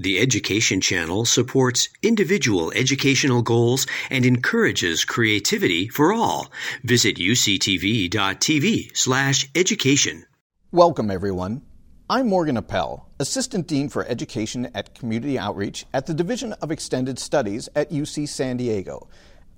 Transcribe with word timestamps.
The 0.00 0.20
Education 0.20 0.80
Channel 0.80 1.24
supports 1.24 1.88
individual 2.04 2.70
educational 2.70 3.42
goals 3.42 3.84
and 4.10 4.24
encourages 4.24 5.04
creativity 5.04 5.88
for 5.88 6.12
all. 6.12 6.52
Visit 6.84 7.16
uctv.tv 7.16 8.96
slash 8.96 9.48
education. 9.56 10.24
Welcome, 10.70 11.10
everyone. 11.10 11.62
I'm 12.08 12.28
Morgan 12.28 12.56
Appel, 12.56 13.10
Assistant 13.18 13.66
Dean 13.66 13.88
for 13.88 14.06
Education 14.06 14.70
at 14.72 14.94
Community 14.94 15.36
Outreach 15.36 15.84
at 15.92 16.06
the 16.06 16.14
Division 16.14 16.52
of 16.52 16.70
Extended 16.70 17.18
Studies 17.18 17.68
at 17.74 17.90
UC 17.90 18.28
San 18.28 18.56
Diego. 18.56 19.08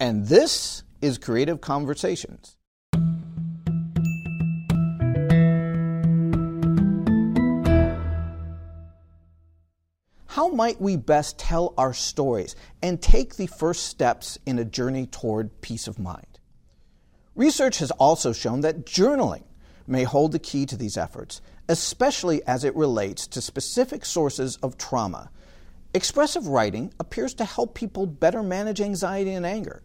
And 0.00 0.26
this 0.28 0.84
is 1.02 1.18
Creative 1.18 1.60
Conversations. 1.60 2.56
How 10.34 10.46
might 10.46 10.80
we 10.80 10.94
best 10.94 11.40
tell 11.40 11.74
our 11.76 11.92
stories 11.92 12.54
and 12.80 13.02
take 13.02 13.34
the 13.34 13.48
first 13.48 13.86
steps 13.86 14.38
in 14.46 14.60
a 14.60 14.64
journey 14.64 15.06
toward 15.06 15.60
peace 15.60 15.88
of 15.88 15.98
mind? 15.98 16.38
Research 17.34 17.78
has 17.78 17.90
also 17.90 18.32
shown 18.32 18.60
that 18.60 18.86
journaling 18.86 19.42
may 19.88 20.04
hold 20.04 20.30
the 20.30 20.38
key 20.38 20.66
to 20.66 20.76
these 20.76 20.96
efforts, 20.96 21.40
especially 21.68 22.46
as 22.46 22.62
it 22.62 22.76
relates 22.76 23.26
to 23.26 23.40
specific 23.40 24.04
sources 24.04 24.54
of 24.58 24.78
trauma. 24.78 25.32
Expressive 25.94 26.46
writing 26.46 26.94
appears 27.00 27.34
to 27.34 27.44
help 27.44 27.74
people 27.74 28.06
better 28.06 28.44
manage 28.44 28.80
anxiety 28.80 29.32
and 29.32 29.44
anger. 29.44 29.82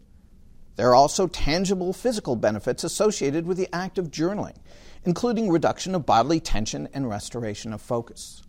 There 0.76 0.92
are 0.92 0.96
also 0.96 1.26
tangible 1.26 1.92
physical 1.92 2.36
benefits 2.36 2.84
associated 2.84 3.48
with 3.48 3.58
the 3.58 3.74
act 3.74 3.98
of 3.98 4.12
journaling, 4.12 4.58
including 5.06 5.50
reduction 5.50 5.96
of 5.96 6.06
bodily 6.06 6.40
tension 6.40 6.88
and 6.94 7.10
restoration 7.10 7.74
of 7.74 7.82
focus. 7.82 8.44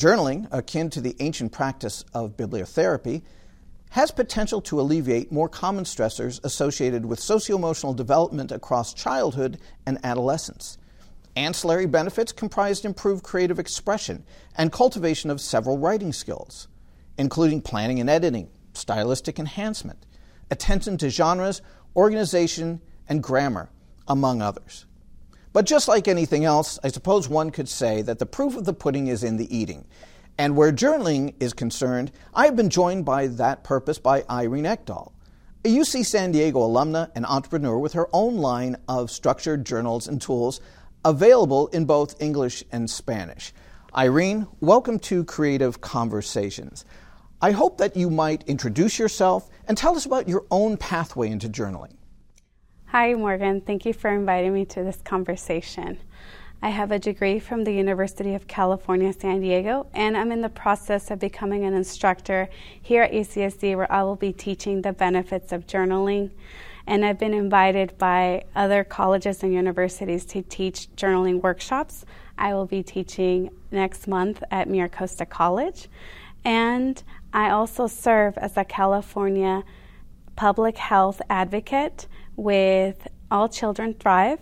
Journaling, 0.00 0.48
akin 0.50 0.88
to 0.90 1.02
the 1.02 1.14
ancient 1.20 1.52
practice 1.52 2.06
of 2.14 2.34
bibliotherapy, 2.34 3.20
has 3.90 4.10
potential 4.10 4.62
to 4.62 4.80
alleviate 4.80 5.30
more 5.30 5.46
common 5.46 5.84
stressors 5.84 6.42
associated 6.42 7.04
with 7.04 7.20
socio-emotional 7.20 7.92
development 7.92 8.50
across 8.50 8.94
childhood 8.94 9.58
and 9.84 9.98
adolescence. 10.02 10.78
Ancillary 11.36 11.84
benefits 11.84 12.32
comprised 12.32 12.86
improved 12.86 13.22
creative 13.22 13.58
expression 13.58 14.24
and 14.56 14.72
cultivation 14.72 15.28
of 15.28 15.38
several 15.38 15.76
writing 15.76 16.14
skills, 16.14 16.66
including 17.18 17.60
planning 17.60 18.00
and 18.00 18.08
editing, 18.08 18.48
stylistic 18.72 19.38
enhancement, 19.38 20.06
attention 20.50 20.96
to 20.96 21.10
genres, 21.10 21.60
organization, 21.94 22.80
and 23.06 23.22
grammar, 23.22 23.68
among 24.08 24.40
others. 24.40 24.86
But 25.52 25.66
just 25.66 25.88
like 25.88 26.06
anything 26.06 26.44
else, 26.44 26.78
I 26.84 26.88
suppose 26.88 27.28
one 27.28 27.50
could 27.50 27.68
say 27.68 28.02
that 28.02 28.20
the 28.20 28.26
proof 28.26 28.56
of 28.56 28.64
the 28.64 28.72
pudding 28.72 29.08
is 29.08 29.24
in 29.24 29.36
the 29.36 29.56
eating. 29.56 29.84
And 30.38 30.56
where 30.56 30.72
journaling 30.72 31.34
is 31.40 31.52
concerned, 31.52 32.12
I 32.32 32.44
have 32.44 32.54
been 32.54 32.70
joined 32.70 33.04
by 33.04 33.26
that 33.26 33.64
purpose 33.64 33.98
by 33.98 34.24
Irene 34.30 34.64
Ekdahl, 34.64 35.10
a 35.64 35.68
UC 35.68 36.06
San 36.06 36.30
Diego 36.30 36.60
alumna 36.60 37.10
and 37.16 37.26
entrepreneur 37.26 37.76
with 37.78 37.94
her 37.94 38.08
own 38.12 38.36
line 38.36 38.76
of 38.86 39.10
structured 39.10 39.66
journals 39.66 40.06
and 40.06 40.22
tools 40.22 40.60
available 41.04 41.66
in 41.68 41.84
both 41.84 42.22
English 42.22 42.62
and 42.70 42.88
Spanish. 42.88 43.52
Irene, 43.96 44.46
welcome 44.60 45.00
to 45.00 45.24
Creative 45.24 45.80
Conversations. 45.80 46.84
I 47.42 47.50
hope 47.50 47.78
that 47.78 47.96
you 47.96 48.08
might 48.08 48.44
introduce 48.46 49.00
yourself 49.00 49.50
and 49.66 49.76
tell 49.76 49.96
us 49.96 50.06
about 50.06 50.28
your 50.28 50.44
own 50.52 50.76
pathway 50.76 51.28
into 51.28 51.48
journaling. 51.48 51.96
Hi, 52.92 53.14
Morgan. 53.14 53.60
Thank 53.60 53.86
you 53.86 53.92
for 53.92 54.10
inviting 54.10 54.52
me 54.52 54.64
to 54.64 54.82
this 54.82 54.96
conversation. 55.04 56.00
I 56.60 56.70
have 56.70 56.90
a 56.90 56.98
degree 56.98 57.38
from 57.38 57.62
the 57.62 57.70
University 57.72 58.34
of 58.34 58.48
California, 58.48 59.12
San 59.12 59.38
Diego, 59.38 59.86
and 59.94 60.16
I'm 60.16 60.32
in 60.32 60.40
the 60.40 60.48
process 60.48 61.08
of 61.12 61.20
becoming 61.20 61.64
an 61.64 61.72
instructor 61.72 62.48
here 62.82 63.04
at 63.04 63.12
UCSD 63.12 63.76
where 63.76 63.92
I 63.92 64.02
will 64.02 64.16
be 64.16 64.32
teaching 64.32 64.82
the 64.82 64.92
benefits 64.92 65.52
of 65.52 65.68
journaling. 65.68 66.32
And 66.84 67.04
I've 67.04 67.16
been 67.16 67.32
invited 67.32 67.96
by 67.96 68.42
other 68.56 68.82
colleges 68.82 69.44
and 69.44 69.54
universities 69.54 70.24
to 70.24 70.42
teach 70.42 70.88
journaling 70.96 71.40
workshops. 71.40 72.04
I 72.38 72.54
will 72.54 72.66
be 72.66 72.82
teaching 72.82 73.50
next 73.70 74.08
month 74.08 74.42
at 74.50 74.66
MiraCosta 74.66 75.28
College. 75.28 75.86
And 76.44 77.00
I 77.32 77.50
also 77.50 77.86
serve 77.86 78.36
as 78.38 78.56
a 78.56 78.64
California 78.64 79.62
public 80.34 80.76
health 80.76 81.22
advocate 81.30 82.08
with 82.40 83.06
All 83.30 83.48
Children 83.48 83.94
Thrive. 83.94 84.40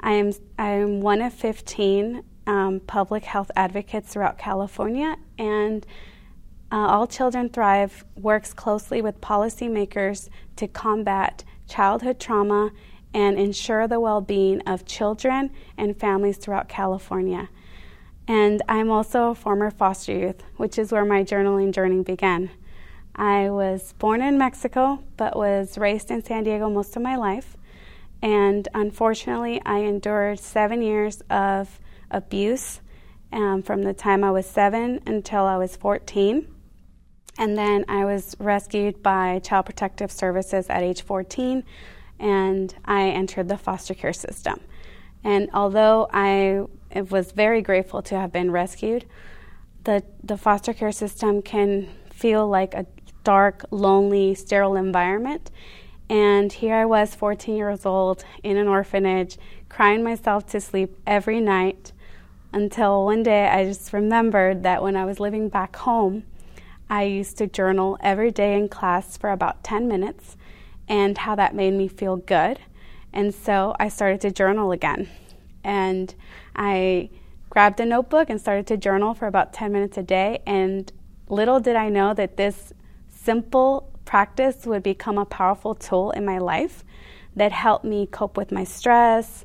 I 0.00 0.12
am, 0.12 0.32
I 0.58 0.70
am 0.70 1.00
one 1.00 1.22
of 1.22 1.32
15 1.32 2.24
um, 2.48 2.80
public 2.80 3.24
health 3.24 3.50
advocates 3.54 4.12
throughout 4.12 4.38
California, 4.38 5.16
and 5.38 5.86
uh, 6.72 6.76
All 6.76 7.06
Children 7.06 7.48
Thrive 7.48 8.04
works 8.16 8.52
closely 8.52 9.00
with 9.00 9.20
policymakers 9.20 10.28
to 10.56 10.66
combat 10.66 11.44
childhood 11.68 12.18
trauma 12.18 12.72
and 13.14 13.38
ensure 13.38 13.86
the 13.86 14.00
well 14.00 14.20
being 14.20 14.60
of 14.62 14.84
children 14.84 15.50
and 15.76 15.98
families 15.98 16.38
throughout 16.38 16.68
California. 16.68 17.48
And 18.26 18.62
I'm 18.68 18.90
also 18.90 19.30
a 19.30 19.34
former 19.34 19.70
foster 19.70 20.12
youth, 20.12 20.42
which 20.56 20.76
is 20.76 20.90
where 20.90 21.04
my 21.04 21.22
journaling 21.22 21.72
journey 21.72 22.02
began. 22.02 22.50
I 23.18 23.50
was 23.50 23.94
born 23.94 24.22
in 24.22 24.38
Mexico, 24.38 25.02
but 25.16 25.36
was 25.36 25.76
raised 25.76 26.12
in 26.12 26.24
San 26.24 26.44
Diego 26.44 26.70
most 26.70 26.94
of 26.94 27.02
my 27.02 27.16
life. 27.16 27.56
And 28.22 28.68
unfortunately, 28.74 29.60
I 29.66 29.78
endured 29.78 30.38
seven 30.38 30.82
years 30.82 31.20
of 31.28 31.80
abuse 32.12 32.80
um, 33.32 33.62
from 33.62 33.82
the 33.82 33.92
time 33.92 34.22
I 34.22 34.30
was 34.30 34.46
seven 34.46 35.00
until 35.04 35.44
I 35.44 35.56
was 35.56 35.74
14. 35.74 36.46
And 37.38 37.58
then 37.58 37.84
I 37.88 38.04
was 38.04 38.36
rescued 38.38 39.02
by 39.02 39.40
Child 39.40 39.66
Protective 39.66 40.12
Services 40.12 40.66
at 40.68 40.82
age 40.82 41.02
14, 41.02 41.64
and 42.18 42.74
I 42.84 43.08
entered 43.08 43.48
the 43.48 43.56
foster 43.56 43.94
care 43.94 44.12
system. 44.12 44.60
And 45.24 45.48
although 45.52 46.08
I 46.12 46.64
was 47.10 47.32
very 47.32 47.62
grateful 47.62 48.02
to 48.02 48.16
have 48.16 48.32
been 48.32 48.50
rescued, 48.52 49.06
the, 49.84 50.04
the 50.22 50.36
foster 50.36 50.72
care 50.72 50.92
system 50.92 51.42
can 51.42 51.88
feel 52.10 52.48
like 52.48 52.74
a 52.74 52.86
dark, 53.28 53.62
lonely, 53.70 54.34
sterile 54.34 54.74
environment. 54.74 55.50
And 56.08 56.50
here 56.50 56.74
I 56.74 56.86
was, 56.86 57.14
14 57.14 57.56
years 57.56 57.84
old, 57.84 58.24
in 58.42 58.56
an 58.56 58.66
orphanage, 58.66 59.36
crying 59.68 60.02
myself 60.02 60.46
to 60.46 60.62
sleep 60.62 60.96
every 61.06 61.38
night 61.38 61.92
until 62.54 63.04
one 63.04 63.22
day 63.22 63.46
I 63.46 63.66
just 63.66 63.92
remembered 63.92 64.62
that 64.62 64.82
when 64.82 64.96
I 64.96 65.04
was 65.04 65.20
living 65.20 65.50
back 65.50 65.76
home, 65.76 66.24
I 66.88 67.02
used 67.02 67.36
to 67.36 67.46
journal 67.46 67.98
every 68.00 68.30
day 68.30 68.56
in 68.56 68.70
class 68.70 69.18
for 69.18 69.28
about 69.28 69.62
10 69.62 69.86
minutes 69.86 70.38
and 70.88 71.18
how 71.18 71.34
that 71.34 71.54
made 71.54 71.74
me 71.74 71.86
feel 71.86 72.16
good. 72.16 72.58
And 73.12 73.34
so 73.34 73.76
I 73.78 73.90
started 73.90 74.22
to 74.22 74.30
journal 74.30 74.72
again. 74.72 75.06
And 75.62 76.14
I 76.56 77.10
grabbed 77.50 77.78
a 77.78 77.84
notebook 77.84 78.30
and 78.30 78.40
started 78.40 78.66
to 78.68 78.78
journal 78.78 79.12
for 79.12 79.26
about 79.26 79.52
10 79.52 79.70
minutes 79.70 79.98
a 79.98 80.02
day. 80.02 80.40
And 80.46 80.90
little 81.28 81.60
did 81.60 81.76
I 81.76 81.90
know 81.90 82.14
that 82.14 82.38
this 82.38 82.72
simple 83.22 83.90
practice 84.04 84.64
would 84.64 84.82
become 84.82 85.18
a 85.18 85.24
powerful 85.24 85.74
tool 85.74 86.10
in 86.12 86.24
my 86.24 86.38
life 86.38 86.84
that 87.36 87.52
helped 87.52 87.84
me 87.84 88.06
cope 88.06 88.36
with 88.36 88.50
my 88.50 88.64
stress, 88.64 89.44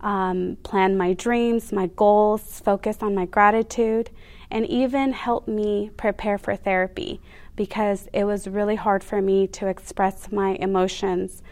um, 0.00 0.56
plan 0.62 0.96
my 0.96 1.12
dreams, 1.12 1.72
my 1.72 1.88
goals, 1.88 2.60
focus 2.60 2.98
on 3.00 3.14
my 3.14 3.26
gratitude, 3.26 4.10
and 4.50 4.66
even 4.66 5.12
help 5.12 5.46
me 5.46 5.90
prepare 5.96 6.38
for 6.38 6.56
therapy 6.56 7.20
because 7.56 8.08
it 8.12 8.24
was 8.24 8.46
really 8.46 8.76
hard 8.76 9.02
for 9.02 9.20
me 9.20 9.46
to 9.46 9.66
express 9.66 10.30
my 10.30 10.50
emotions 10.60 11.42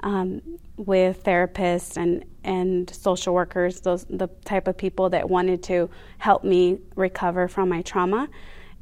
um, 0.00 0.40
with 0.76 1.22
therapists 1.22 1.96
and, 1.96 2.24
and 2.42 2.88
social 2.90 3.34
workers, 3.34 3.82
those 3.82 4.06
the 4.08 4.28
type 4.44 4.66
of 4.66 4.76
people 4.76 5.10
that 5.10 5.28
wanted 5.28 5.62
to 5.62 5.90
help 6.18 6.42
me 6.42 6.78
recover 6.96 7.46
from 7.46 7.68
my 7.68 7.82
trauma. 7.82 8.28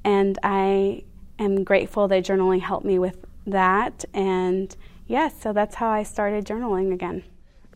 And 0.04 0.38
I 0.44 1.02
am 1.38 1.64
grateful 1.64 2.08
that 2.08 2.24
journaling 2.24 2.60
helped 2.60 2.84
me 2.84 2.98
with 2.98 3.24
that. 3.46 4.04
And 4.14 4.74
yes, 5.06 5.32
yeah, 5.34 5.42
so 5.42 5.52
that's 5.52 5.74
how 5.74 5.88
I 5.88 6.02
started 6.02 6.44
journaling 6.46 6.92
again. 6.92 7.24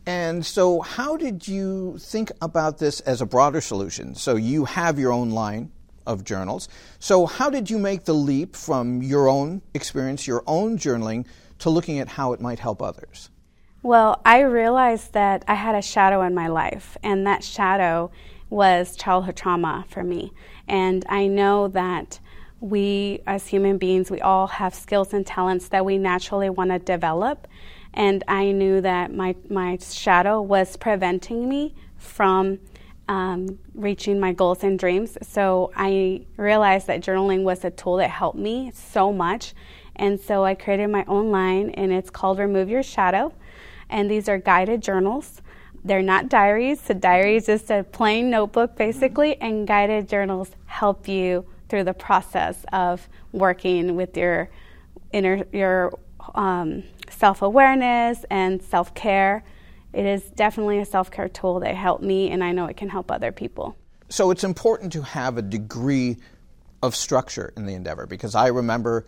And 0.05 0.45
so, 0.45 0.81
how 0.81 1.15
did 1.15 1.47
you 1.47 1.97
think 1.97 2.31
about 2.41 2.77
this 2.77 2.99
as 3.01 3.21
a 3.21 3.25
broader 3.25 3.61
solution? 3.61 4.15
So, 4.15 4.35
you 4.35 4.65
have 4.65 4.99
your 4.99 5.13
own 5.13 5.29
line 5.29 5.71
of 6.05 6.25
journals. 6.25 6.67
So, 6.99 7.25
how 7.25 7.49
did 7.49 7.69
you 7.69 7.79
make 7.79 8.03
the 8.03 8.13
leap 8.13 8.55
from 8.55 9.01
your 9.01 9.29
own 9.29 9.61
experience, 9.73 10.27
your 10.27 10.43
own 10.45 10.77
journaling, 10.77 11.25
to 11.59 11.69
looking 11.69 11.99
at 11.99 12.09
how 12.09 12.33
it 12.33 12.41
might 12.41 12.59
help 12.59 12.81
others? 12.81 13.29
Well, 13.81 14.21
I 14.25 14.41
realized 14.41 15.13
that 15.13 15.45
I 15.47 15.55
had 15.55 15.75
a 15.75 15.81
shadow 15.81 16.21
in 16.21 16.33
my 16.33 16.47
life, 16.47 16.97
and 17.03 17.25
that 17.27 17.43
shadow 17.43 18.11
was 18.49 18.95
childhood 18.95 19.35
trauma 19.35 19.85
for 19.89 20.03
me. 20.03 20.31
And 20.67 21.05
I 21.09 21.27
know 21.27 21.67
that 21.69 22.19
we 22.63 23.21
as 23.27 23.45
human 23.45 23.77
beings, 23.77 24.09
we 24.09 24.21
all 24.21 24.47
have 24.47 24.73
skills 24.73 25.13
and 25.13 25.27
talents 25.27 25.67
that 25.67 25.83
we 25.83 25.97
naturally 25.97 26.49
want 26.49 26.71
to 26.71 26.79
develop. 26.79 27.45
And 27.93 28.23
I 28.29 28.53
knew 28.53 28.79
that 28.79 29.13
my, 29.13 29.35
my 29.49 29.77
shadow 29.77 30.41
was 30.41 30.77
preventing 30.77 31.49
me 31.49 31.75
from 31.97 32.59
um, 33.09 33.59
reaching 33.75 34.17
my 34.17 34.31
goals 34.31 34.63
and 34.63 34.79
dreams. 34.79 35.17
So 35.21 35.73
I 35.75 36.25
realized 36.37 36.87
that 36.87 37.01
journaling 37.01 37.43
was 37.43 37.65
a 37.65 37.69
tool 37.69 37.97
that 37.97 38.09
helped 38.09 38.39
me 38.39 38.71
so 38.73 39.11
much. 39.11 39.53
And 39.97 40.17
so 40.17 40.45
I 40.45 40.55
created 40.55 40.87
my 40.87 41.03
own 41.05 41.31
line, 41.31 41.69
and 41.71 41.91
it's 41.91 42.09
called 42.09 42.39
Remove 42.39 42.69
Your 42.69 42.81
Shadow. 42.81 43.33
And 43.89 44.09
these 44.09 44.29
are 44.29 44.37
guided 44.37 44.81
journals. 44.81 45.41
They're 45.83 46.01
not 46.01 46.29
diaries. 46.29 46.79
So, 46.79 46.93
diary 46.93 47.35
is 47.35 47.45
just 47.45 47.69
a 47.69 47.83
plain 47.83 48.29
notebook, 48.29 48.77
basically, 48.77 49.35
and 49.41 49.67
guided 49.67 50.07
journals 50.07 50.51
help 50.65 51.09
you 51.09 51.45
through 51.73 51.83
the 51.83 51.91
process 51.91 52.63
of 52.71 53.09
working 53.31 53.95
with 53.95 54.15
your 54.15 54.47
inner, 55.11 55.43
your 55.51 55.97
um, 56.35 56.83
self 57.09 57.41
awareness 57.41 58.23
and 58.29 58.61
self 58.61 58.93
care. 58.93 59.43
It 59.91 60.05
is 60.05 60.21
definitely 60.21 60.77
a 60.77 60.85
self 60.85 61.09
care 61.09 61.27
tool 61.27 61.61
that 61.61 61.73
helped 61.73 62.03
me, 62.03 62.29
and 62.29 62.43
I 62.43 62.51
know 62.51 62.67
it 62.67 62.77
can 62.77 62.89
help 62.89 63.09
other 63.09 63.31
people. 63.31 63.75
So 64.09 64.29
it's 64.29 64.43
important 64.43 64.93
to 64.93 65.01
have 65.01 65.39
a 65.39 65.41
degree 65.41 66.17
of 66.83 66.95
structure 66.95 67.51
in 67.57 67.65
the 67.65 67.73
endeavor 67.73 68.05
because 68.05 68.35
I 68.35 68.49
remember 68.49 69.07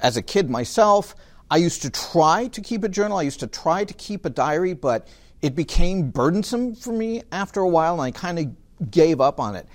as 0.00 0.18
a 0.18 0.22
kid 0.22 0.50
myself, 0.50 1.14
I 1.50 1.56
used 1.56 1.80
to 1.80 1.88
try 1.88 2.48
to 2.48 2.60
keep 2.60 2.84
a 2.84 2.90
journal, 2.90 3.16
I 3.16 3.22
used 3.22 3.40
to 3.40 3.46
try 3.46 3.84
to 3.84 3.94
keep 3.94 4.26
a 4.26 4.30
diary, 4.30 4.74
but 4.74 5.08
it 5.40 5.56
became 5.56 6.10
burdensome 6.10 6.74
for 6.74 6.92
me 6.92 7.22
after 7.32 7.60
a 7.60 7.68
while, 7.68 7.94
and 7.94 8.02
I 8.02 8.10
kind 8.10 8.38
of 8.38 8.90
gave 8.90 9.18
up 9.22 9.40
on 9.40 9.56
it. 9.56 9.66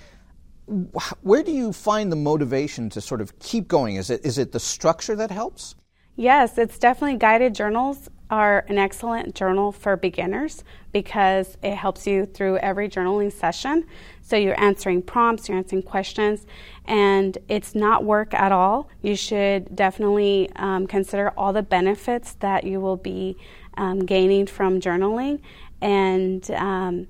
Where 1.22 1.42
do 1.42 1.52
you 1.52 1.72
find 1.72 2.12
the 2.12 2.16
motivation 2.16 2.90
to 2.90 3.00
sort 3.00 3.20
of 3.20 3.38
keep 3.38 3.68
going? 3.68 3.96
Is 3.96 4.10
it, 4.10 4.24
is 4.24 4.38
it 4.38 4.52
the 4.52 4.60
structure 4.60 5.16
that 5.16 5.30
helps? 5.30 5.74
Yes, 6.16 6.58
it's 6.58 6.78
definitely 6.78 7.16
guided 7.16 7.54
journals 7.54 8.08
are 8.30 8.64
an 8.68 8.76
excellent 8.76 9.34
journal 9.34 9.72
for 9.72 9.96
beginners 9.96 10.62
because 10.92 11.56
it 11.62 11.74
helps 11.74 12.06
you 12.06 12.26
through 12.26 12.58
every 12.58 12.88
journaling 12.88 13.32
session. 13.32 13.86
So 14.20 14.36
you're 14.36 14.60
answering 14.60 15.02
prompts, 15.02 15.48
you're 15.48 15.56
answering 15.56 15.82
questions, 15.82 16.46
and 16.84 17.38
it's 17.48 17.74
not 17.74 18.04
work 18.04 18.34
at 18.34 18.52
all. 18.52 18.88
You 19.00 19.16
should 19.16 19.74
definitely 19.74 20.50
um, 20.56 20.86
consider 20.86 21.30
all 21.30 21.52
the 21.52 21.62
benefits 21.62 22.34
that 22.40 22.64
you 22.64 22.80
will 22.80 22.96
be 22.96 23.36
um, 23.76 24.00
gaining 24.00 24.46
from 24.46 24.80
journaling, 24.80 25.40
and 25.80 26.50
um, 26.50 27.06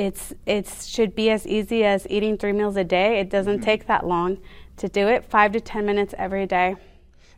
it's 0.00 0.32
it 0.46 0.66
should 0.66 1.14
be 1.14 1.30
as 1.30 1.46
easy 1.46 1.84
as 1.84 2.06
eating 2.08 2.38
three 2.38 2.52
meals 2.52 2.76
a 2.76 2.84
day. 2.84 3.20
It 3.20 3.28
doesn't 3.28 3.56
mm-hmm. 3.56 3.64
take 3.64 3.86
that 3.86 4.06
long 4.06 4.38
to 4.78 4.88
do 4.88 5.08
it, 5.08 5.26
five 5.26 5.52
to 5.52 5.60
ten 5.60 5.84
minutes 5.84 6.14
every 6.16 6.46
day. 6.46 6.76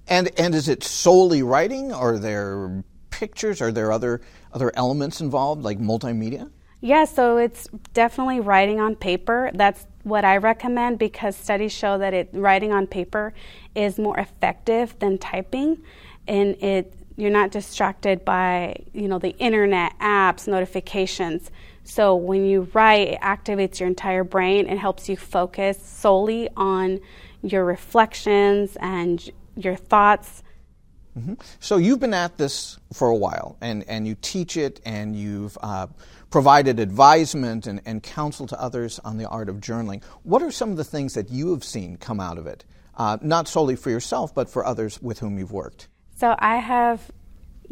And 0.06 0.30
and 0.38 0.54
is 0.54 0.68
it 0.68 0.84
solely 0.84 1.42
writing? 1.42 1.92
Are 1.92 2.18
there 2.18 2.84
pictures? 3.10 3.60
Are 3.60 3.72
there 3.72 3.90
other 3.90 4.20
other 4.52 4.70
elements 4.76 5.20
involved, 5.20 5.62
like 5.62 5.78
multimedia? 5.78 6.50
Yeah, 6.80 7.04
so 7.04 7.36
it's 7.36 7.68
definitely 7.94 8.40
writing 8.40 8.80
on 8.80 8.96
paper. 8.96 9.50
That's 9.54 9.86
what 10.02 10.24
I 10.24 10.38
recommend 10.38 10.98
because 10.98 11.36
studies 11.36 11.72
show 11.72 11.98
that 11.98 12.12
it 12.12 12.30
writing 12.32 12.72
on 12.72 12.88
paper 12.88 13.34
is 13.74 13.98
more 13.98 14.18
effective 14.18 14.96
than 14.98 15.18
typing, 15.18 15.82
and 16.28 16.56
it 16.62 16.94
you're 17.16 17.30
not 17.30 17.50
distracted 17.50 18.24
by 18.24 18.76
you 18.92 19.08
know 19.08 19.18
the 19.18 19.36
internet, 19.38 19.98
apps, 19.98 20.46
notifications. 20.46 21.50
So 21.84 22.14
when 22.14 22.46
you 22.46 22.69
write, 22.73 23.08
it 23.08 23.20
activates 23.20 23.81
your 23.81 23.88
entire 23.88 24.25
brain 24.25 24.67
and 24.67 24.79
helps 24.79 25.08
you 25.08 25.17
focus 25.17 25.82
solely 25.82 26.49
on 26.56 27.00
your 27.43 27.64
reflections 27.64 28.76
and 28.81 29.31
your 29.56 29.76
thoughts. 29.76 30.43
Mm-hmm. 31.19 31.34
So 31.61 31.76
you've 31.76 32.00
been 32.00 32.14
at 32.14 32.38
this 32.38 32.79
for 32.93 33.08
a 33.08 33.17
while, 33.17 33.58
and, 33.61 33.84
and 33.87 34.06
you 34.06 34.17
teach 34.23 34.56
it, 34.56 34.81
and 34.87 35.14
you've 35.14 35.58
uh, 35.61 35.88
provided 36.31 36.81
advisement 36.81 37.67
and, 37.67 37.82
and 37.84 38.02
counsel 38.02 38.46
to 38.46 38.58
others 38.58 38.99
on 39.00 39.19
the 39.19 39.29
art 39.29 39.50
of 39.50 39.56
journaling. 39.56 40.02
What 40.23 40.43
are 40.43 40.50
some 40.50 40.70
of 40.70 40.79
the 40.79 40.84
things 40.84 41.12
that 41.14 41.31
you 41.31 41.50
have 41.50 41.64
seen 41.64 41.96
come 41.99 42.19
out 42.19 42.38
of 42.38 42.46
it, 42.46 42.64
uh, 42.96 43.19
not 43.20 43.46
solely 43.46 43.76
for 43.76 43.90
yourself, 43.90 44.34
but 44.34 44.49
for 44.49 44.64
others 44.64 45.02
with 45.02 45.19
whom 45.19 45.38
you've 45.38 45.52
worked? 45.52 45.88
So 46.17 46.34
I 46.38 46.56
have 46.56 47.11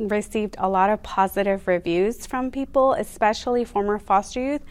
received 0.08 0.56
a 0.58 0.68
lot 0.68 0.90
of 0.90 1.02
positive 1.02 1.66
reviews 1.66 2.26
from 2.26 2.50
people, 2.50 2.94
especially 2.94 3.64
former 3.64 3.98
foster 3.98 4.40
youth 4.40 4.62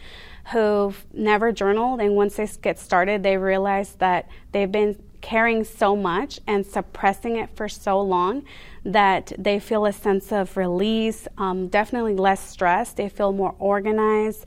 who've 0.52 1.04
never 1.12 1.52
journaled 1.52 2.00
and 2.00 2.16
once 2.16 2.36
they 2.36 2.48
get 2.62 2.78
started 2.78 3.22
they 3.22 3.36
realize 3.36 3.92
that 3.96 4.26
they've 4.52 4.72
been 4.72 4.96
carrying 5.20 5.64
so 5.64 5.94
much 5.94 6.40
and 6.46 6.64
suppressing 6.64 7.36
it 7.36 7.50
for 7.54 7.68
so 7.68 8.00
long 8.00 8.42
that 8.84 9.32
they 9.38 9.58
feel 9.58 9.84
a 9.86 9.92
sense 9.92 10.32
of 10.32 10.56
release, 10.56 11.28
um, 11.38 11.68
definitely 11.68 12.14
less 12.14 12.40
stress. 12.40 12.92
They 12.92 13.08
feel 13.08 13.32
more 13.32 13.54
organized. 13.58 14.46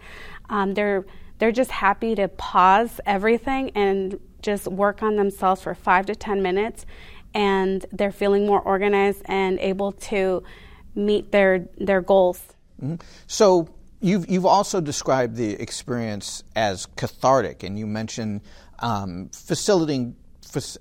Um, 0.50 0.74
they're 0.74 1.06
they're 1.40 1.52
just 1.52 1.72
happy 1.72 2.16
to 2.16 2.28
pause 2.28 3.02
everything 3.06 3.72
and 3.72 4.20
just 4.42 4.68
work 4.68 5.04
on 5.04 5.16
themselves 5.16 5.62
for 5.62 5.76
five 5.76 6.06
to 6.06 6.16
ten 6.16 6.42
minutes, 6.42 6.86
and 7.34 7.86
they're 7.92 8.12
feeling 8.12 8.46
more 8.46 8.62
organized 8.62 9.22
and 9.26 9.60
able 9.60 9.92
to 9.92 10.44
meet 10.96 11.32
their 11.32 11.68
their 11.78 12.02
goals. 12.02 12.42
Mm-hmm. 12.82 12.96
So 13.28 13.70
you've 14.02 14.30
you've 14.30 14.46
also 14.46 14.82
described 14.82 15.36
the 15.36 15.54
experience 15.54 16.44
as 16.56 16.86
cathartic, 16.96 17.64
and 17.64 17.78
you 17.78 17.88
mentioned 17.88 18.42
um, 18.80 19.30
facilitating 19.30 20.16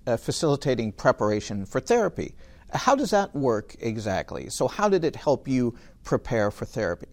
uh, 0.07 0.17
facilitating 0.17 0.93
preparation 0.93 1.65
for 1.65 1.81
therapy. 1.81 2.35
How 2.75 2.95
does 2.95 3.11
that 3.11 3.35
work 3.35 3.77
exactly? 3.81 4.49
So, 4.51 4.69
how 4.69 4.89
did 4.89 5.05
it 5.05 5.17
help 5.17 5.47
you 5.47 5.75
prepare 6.05 6.51
for 6.51 6.65
therapy? 6.65 7.09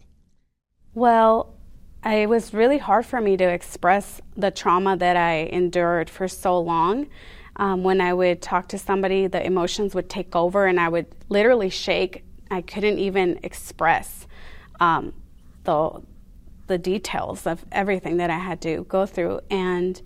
Well, 0.93 1.55
it 2.05 2.29
was 2.29 2.53
really 2.53 2.77
hard 2.77 3.05
for 3.05 3.19
me 3.19 3.37
to 3.37 3.43
express 3.43 4.21
the 4.37 4.51
trauma 4.51 4.95
that 4.97 5.17
I 5.17 5.49
endured 5.51 6.09
for 6.09 6.27
so 6.27 6.59
long. 6.59 7.07
Um, 7.57 7.83
when 7.83 7.99
I 7.99 8.13
would 8.13 8.41
talk 8.41 8.69
to 8.69 8.77
somebody, 8.77 9.27
the 9.27 9.45
emotions 9.45 9.93
would 9.93 10.09
take 10.09 10.33
over 10.33 10.65
and 10.65 10.79
I 10.79 10.87
would 10.87 11.07
literally 11.27 11.69
shake. 11.69 12.23
I 12.51 12.61
couldn't 12.61 12.99
even 12.99 13.39
express 13.43 14.27
um, 14.79 15.13
the, 15.63 16.01
the 16.67 16.77
details 16.77 17.45
of 17.45 17.63
everything 17.71 18.17
that 18.17 18.29
I 18.29 18.37
had 18.37 18.61
to 18.61 18.85
go 18.85 19.05
through. 19.05 19.41
And 19.49 20.01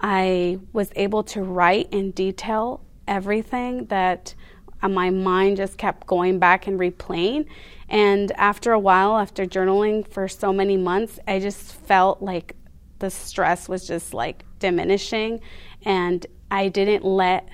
I 0.00 0.58
was 0.72 0.90
able 0.94 1.24
to 1.24 1.42
write 1.42 1.92
in 1.92 2.12
detail 2.12 2.84
everything 3.06 3.86
that 3.86 4.34
uh, 4.82 4.88
my 4.88 5.10
mind 5.10 5.56
just 5.56 5.76
kept 5.76 6.06
going 6.06 6.38
back 6.38 6.66
and 6.66 6.78
replaying. 6.78 7.46
And 7.88 8.30
after 8.32 8.72
a 8.72 8.78
while, 8.78 9.18
after 9.18 9.46
journaling 9.46 10.06
for 10.06 10.28
so 10.28 10.52
many 10.52 10.76
months, 10.76 11.18
I 11.26 11.40
just 11.40 11.74
felt 11.74 12.22
like 12.22 12.54
the 12.98 13.10
stress 13.10 13.68
was 13.68 13.86
just 13.86 14.14
like 14.14 14.44
diminishing. 14.58 15.40
And 15.84 16.24
I 16.50 16.68
didn't 16.68 17.04
let 17.04 17.48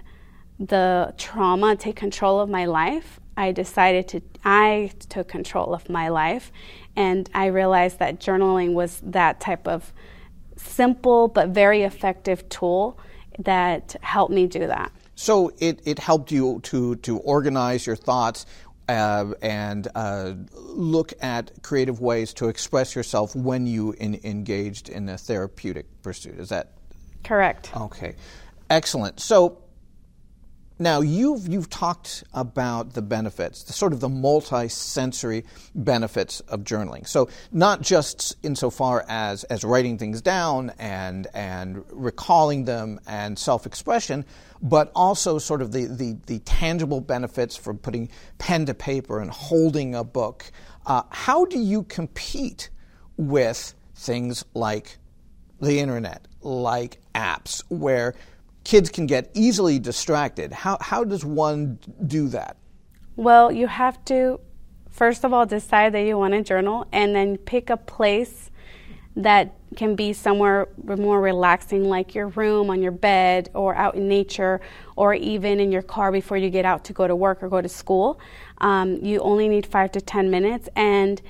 the 0.59 1.15
trauma 1.17 1.77
take 1.77 1.97
control 1.97 2.41
of 2.41 2.49
my 2.49 2.67
life. 2.67 3.21
I 3.37 3.53
decided 3.53 4.09
to, 4.09 4.21
I 4.45 4.93
took 5.09 5.29
control 5.29 5.75
of 5.75 5.89
my 5.89 6.09
life. 6.09 6.53
And 6.97 7.29
I 7.35 7.47
realized 7.47 7.99
that 7.99 8.21
journaling 8.21 8.75
was 8.75 9.01
that 9.05 9.41
type 9.41 9.67
of 9.67 9.93
simple 10.57 11.29
but 11.29 11.49
very 11.49 11.83
effective 11.83 12.49
tool 12.49 12.99
that 13.41 13.97
helped 14.01 14.33
me 14.33 14.47
do 14.47 14.67
that. 14.67 14.93
So 15.17 15.53
it, 15.59 15.81
it 15.85 15.99
helped 15.99 16.31
you 16.33 16.61
to, 16.65 16.97
to 16.97 17.19
organize 17.19 17.87
your 17.87 17.97
thoughts 17.97 18.47
uh, 18.89 19.33
and 19.41 19.89
uh, 19.95 20.35
look 20.53 21.13
at 21.21 21.63
creative 21.63 22.01
ways 22.01 22.35
to 22.35 22.49
express 22.49 22.95
yourself 22.95 23.35
when 23.35 23.67
you 23.67 23.93
in, 23.99 24.21
engaged 24.25 24.89
in 24.89 25.09
a 25.09 25.17
therapeutic 25.19 25.87
pursuit. 26.03 26.39
Is 26.39 26.51
that 26.51 26.73
correct? 27.23 27.71
Okay, 27.77 28.15
excellent. 28.69 29.21
So 29.21 29.59
now 30.79 31.01
you've 31.01 31.47
you've 31.47 31.71
talked 31.71 32.25
about 32.33 32.95
the 32.95 33.03
benefits, 33.03 33.63
the 33.63 33.73
sort 33.73 33.93
of 33.93 34.01
the 34.01 34.09
multi-sensory 34.09 35.45
benefits 35.75 36.41
of 36.41 36.65
journaling. 36.65 37.07
So 37.07 37.29
not 37.53 37.81
just 37.81 38.37
insofar 38.43 39.05
as 39.09 39.45
as 39.45 39.63
writing 39.63 39.99
things 39.99 40.21
down 40.21 40.73
and 40.79 41.29
and 41.33 41.85
recalling 41.91 42.65
them 42.65 42.99
and 43.07 43.39
self-expression, 43.39 44.25
but 44.63 44.91
also 44.95 45.39
sort 45.39 45.63
of 45.63 45.71
the 45.73 45.87
the, 45.87 46.17
the 46.27 46.41
tangible 46.41 47.01
benefits 47.01 47.57
for 47.57 47.73
putting 47.73 48.09
pen 48.39 48.67
to 48.67 48.75
paper 48.75 49.21
and 49.21 49.31
holding 49.31 49.95
a 49.95 50.03
book. 50.03 50.51
Uh, 50.87 51.03
how 51.11 51.45
do 51.45 51.59
you 51.59 51.85
compete 51.85 52.69
with 53.17 53.75
things 53.95 54.45
like 54.55 54.99
the 55.61 55.79
internet, 55.79 56.27
like 56.43 56.99
apps, 57.15 57.63
where 57.69 58.15
kids 58.65 58.91
can 58.91 59.07
get 59.07 59.31
easily 59.35 59.79
distracted. 59.79 60.53
How, 60.53 60.79
how 60.81 61.05
does 61.05 61.25
one 61.25 61.79
do 62.07 62.29
that? 62.29 62.57
Well, 63.17 63.53
you 63.53 63.67
have 63.67 64.05
to, 64.07 64.41
first 64.91 65.25
of 65.25 65.33
all, 65.33 65.47
decide 65.47 65.93
that 65.95 66.01
you 66.01 66.19
want 66.19 66.35
to 66.35 66.43
journal 66.43 66.87
and 66.93 67.15
then 67.15 67.37
pick 67.37 67.71
a 67.71 67.77
place 67.77 68.51
that 69.17 69.55
can 69.77 69.95
be 69.95 70.13
somewhere 70.13 70.69
more 70.83 71.21
relaxing, 71.21 71.85
like 71.85 72.15
your 72.17 72.29
room, 72.29 72.71
on 72.71 72.83
your 72.83 72.93
bed, 72.93 73.49
or 73.55 73.75
out 73.77 73.95
in 73.95 74.09
nature, 74.09 74.61
or 74.97 75.15
even 75.15 75.61
in 75.61 75.71
your 75.71 75.83
car 75.83 76.11
before 76.11 76.37
you 76.37 76.51
get 76.51 76.65
out 76.65 76.85
to 76.85 76.93
go 76.93 77.07
to 77.07 77.15
work 77.15 77.43
or 77.43 77.49
go 77.49 77.61
to 77.61 77.69
school. 77.69 78.19
Um, 78.59 78.97
you 79.05 79.21
only 79.21 79.49
need 79.49 79.67
five 79.67 79.93
to 79.93 80.01
ten 80.01 80.31
minutes. 80.31 80.69
And 80.75 81.23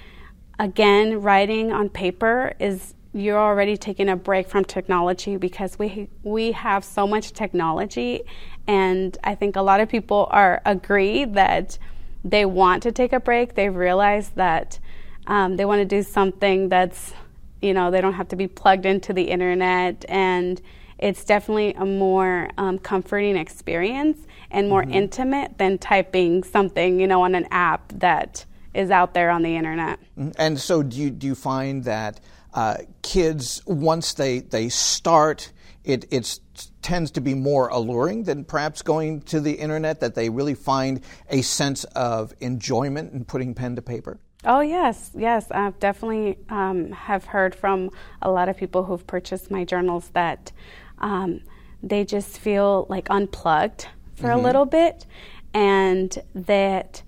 again, 0.59 1.21
writing 1.21 1.73
on 1.73 1.91
paper 1.91 2.55
is 2.59 2.95
you're 3.14 3.38
already 3.38 3.76
taking 3.76 4.09
a 4.09 4.16
break 4.16 4.49
from 4.49 4.64
technology 4.64 5.37
because 5.37 5.78
we 5.78 6.09
we 6.25 6.52
have 6.52 6.85
so 6.85 7.06
much 7.06 7.33
technology 7.33 8.23
and 8.66 9.16
I 9.23 9.35
think 9.37 9.56
a 9.56 9.62
lot 9.62 9.80
of 9.80 9.88
people 9.88 10.26
are 10.30 10.61
agree 10.64 11.25
that 11.25 11.78
they 12.25 12.47
want 12.47 12.83
to 12.85 12.92
take 12.92 13.12
a 13.12 13.21
break. 13.21 13.54
They 13.54 13.68
realize 13.68 14.30
that 14.30 14.78
um, 15.26 15.56
they 15.56 15.64
want 15.64 15.80
to 15.80 15.85
do 15.85 16.02
something 16.02 16.68
that's 16.68 17.14
you 17.62 17.73
know 17.73 17.90
they 17.90 18.00
don't 18.00 18.14
have 18.14 18.28
to 18.28 18.37
be 18.37 18.49
plugged 18.49 18.85
into 18.85 19.12
the 19.12 19.23
internet 19.23 20.04
and 20.09 20.61
it's 20.99 21.25
definitely 21.25 21.75
a 21.75 21.85
more 21.85 22.49
um, 22.56 22.78
comforting 22.78 23.37
experience 23.37 24.18
and 24.50 24.68
more 24.68 24.83
mm-hmm. 24.83 24.92
intimate 24.92 25.59
than 25.59 25.78
typing 25.78 26.42
something 26.42 26.99
you 26.99 27.06
know 27.06 27.23
on 27.23 27.35
an 27.35 27.47
app 27.50 27.92
that 27.92 28.44
is 28.75 28.90
out 28.90 29.14
there 29.14 29.30
on 29.30 29.42
the 29.42 29.56
internet. 29.56 30.00
Mm-hmm. 30.18 30.30
And 30.37 30.61
so, 30.61 30.83
do 30.83 30.97
you 30.97 31.11
do 31.11 31.26
you 31.28 31.35
find 31.35 31.85
that 31.85 32.21
uh, 32.54 32.76
kids 33.02 33.62
once 33.66 34.14
they 34.14 34.38
they 34.38 34.68
start, 34.68 35.52
it 35.82 36.06
it 36.11 36.38
tends 36.82 37.11
to 37.12 37.20
be 37.20 37.34
more 37.34 37.68
alluring 37.68 38.25
than 38.25 38.44
perhaps 38.44 38.82
going 38.82 39.20
to 39.23 39.40
the 39.40 39.52
internet. 39.52 40.00
That 40.00 40.14
they 40.14 40.30
really 40.30 40.54
find 40.54 41.00
a 41.28 41.42
sense 41.42 41.84
of 41.84 42.32
enjoyment 42.40 43.12
in 43.12 43.25
putting 43.25 43.54
pen 43.54 43.76
to 43.76 43.82
paper. 43.82 44.18
Oh 44.44 44.61
yes, 44.61 45.11
yes. 45.16 45.50
I 45.50 45.70
definitely 45.80 46.38
um, 46.49 46.92
have 46.92 47.25
heard 47.25 47.54
from 47.54 47.90
a 48.23 48.30
lot 48.30 48.49
of 48.49 48.56
people 48.56 48.84
who've 48.84 49.06
purchased 49.06 49.50
my 49.50 49.64
journals 49.64 50.11
that 50.12 50.52
um, 50.99 51.40
they 51.82 52.04
just 52.04 52.38
feel 52.38 52.87
like 52.88 53.08
unplugged 53.11 53.88
for 54.14 54.28
mm-hmm. 54.28 54.38
a 54.38 54.42
little 54.42 54.66
bit, 54.66 55.06
and 55.52 56.16
that 56.34 57.02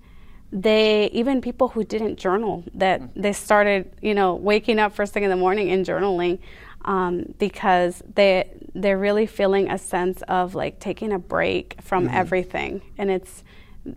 they 0.51 1.07
even 1.07 1.41
people 1.41 1.67
who 1.67 1.83
didn't 1.83 2.17
journal 2.17 2.63
that 2.73 3.01
mm. 3.01 3.09
they 3.15 3.33
started 3.33 3.91
you 4.01 4.13
know 4.13 4.35
waking 4.35 4.79
up 4.79 4.93
first 4.93 5.13
thing 5.13 5.23
in 5.23 5.29
the 5.29 5.35
morning 5.35 5.69
and 5.69 5.85
journaling 5.85 6.39
um, 6.87 7.33
because 7.37 8.01
they 8.15 8.49
they're 8.73 8.97
really 8.97 9.25
feeling 9.25 9.69
a 9.69 9.77
sense 9.77 10.21
of 10.23 10.55
like 10.55 10.79
taking 10.79 11.11
a 11.11 11.19
break 11.19 11.75
from 11.81 12.05
mm-hmm. 12.07 12.15
everything. 12.15 12.81
And 12.97 13.11
it's 13.11 13.43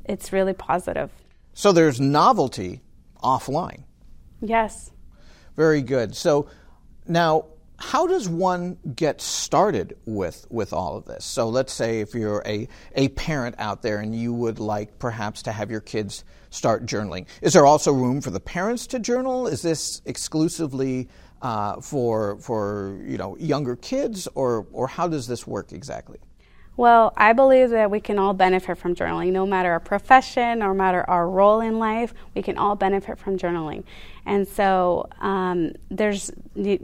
it's 0.04 0.33
really 0.33 0.52
positive. 0.52 1.11
So 1.54 1.73
there's 1.73 2.00
novelty 2.00 2.80
offline. 3.23 3.85
Yes. 4.40 4.90
Very 5.57 5.83
good. 5.83 6.16
So 6.16 6.49
now 7.07 7.47
how 7.81 8.07
does 8.07 8.29
one 8.29 8.77
get 8.95 9.21
started 9.21 9.97
with 10.05 10.47
with 10.51 10.73
all 10.73 10.97
of 10.97 11.07
this? 11.07 11.25
So 11.25 11.49
let's 11.49 11.73
say 11.73 12.01
if 12.01 12.15
you're 12.15 12.43
a, 12.47 12.69
a 12.95 13.09
parent 13.09 13.57
out 13.59 13.83
there 13.83 13.99
and 14.01 14.15
you 14.15 14.33
would 14.35 14.59
like 14.59 14.99
perhaps 14.99 15.43
to 15.43 15.53
have 15.53 15.71
your 15.71 15.81
kids 15.81 16.25
start 16.51 16.85
journaling. 16.85 17.27
Is 17.41 17.55
there 17.55 17.65
also 17.65 17.93
room 17.93 18.21
for 18.21 18.31
the 18.31 18.41
parents 18.41 18.87
to 18.89 18.99
journal? 18.99 19.47
Is 19.47 19.63
this 19.63 20.03
exclusively 20.05 21.09
uh, 21.41 21.81
for 21.81 22.39
for 22.41 23.01
you 23.05 23.17
know 23.17 23.37
younger 23.39 23.77
kids 23.77 24.29
or 24.35 24.67
or 24.73 24.87
how 24.87 25.09
does 25.09 25.27
this 25.27 25.47
work 25.47 25.73
exactly? 25.73 26.19
Well, 26.81 27.13
I 27.15 27.35
believe 27.35 27.69
that 27.71 27.91
we 27.91 28.01
can 28.01 28.19
all 28.19 28.33
benefit 28.33 28.79
from 28.79 28.95
journaling, 28.95 29.33
no 29.33 29.45
matter 29.45 29.71
our 29.71 29.81
profession, 29.81 30.61
no 30.61 30.73
matter 30.73 31.05
our 31.11 31.29
role 31.29 31.61
in 31.61 31.79
life. 31.79 32.15
We 32.35 32.41
can 32.41 32.57
all 32.57 32.75
benefit 32.75 33.19
from 33.19 33.37
journaling, 33.37 33.85
and 34.25 34.49
so 34.49 35.07
um, 35.21 35.73
there's 35.91 36.31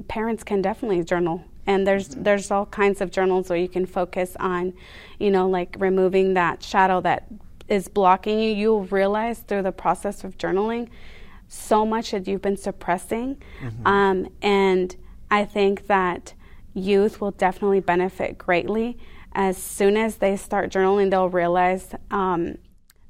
parents 0.06 0.44
can 0.44 0.60
definitely 0.60 1.02
journal, 1.02 1.42
and 1.66 1.86
there's 1.86 2.08
there's 2.08 2.50
all 2.50 2.66
kinds 2.66 3.00
of 3.00 3.10
journals 3.10 3.48
where 3.48 3.58
you 3.58 3.68
can 3.68 3.86
focus 3.86 4.36
on, 4.38 4.74
you 5.18 5.30
know, 5.30 5.48
like 5.48 5.74
removing 5.78 6.34
that 6.34 6.62
shadow 6.62 7.00
that 7.00 7.28
is 7.66 7.88
blocking 7.88 8.38
you. 8.38 8.52
You'll 8.52 8.84
realize 8.84 9.38
through 9.38 9.62
the 9.62 9.72
process 9.72 10.24
of 10.24 10.36
journaling 10.36 10.90
so 11.48 11.86
much 11.86 12.10
that 12.10 12.28
you've 12.28 12.42
been 12.42 12.58
suppressing, 12.58 13.40
mm-hmm. 13.62 13.86
um, 13.86 14.28
and 14.42 14.94
I 15.30 15.46
think 15.46 15.86
that 15.86 16.34
youth 16.74 17.18
will 17.22 17.30
definitely 17.30 17.80
benefit 17.80 18.36
greatly 18.36 18.98
as 19.36 19.58
soon 19.58 19.98
as 19.98 20.16
they 20.16 20.34
start 20.36 20.72
journaling, 20.72 21.10
they'll 21.10 21.28
realize 21.28 21.94
um, 22.10 22.56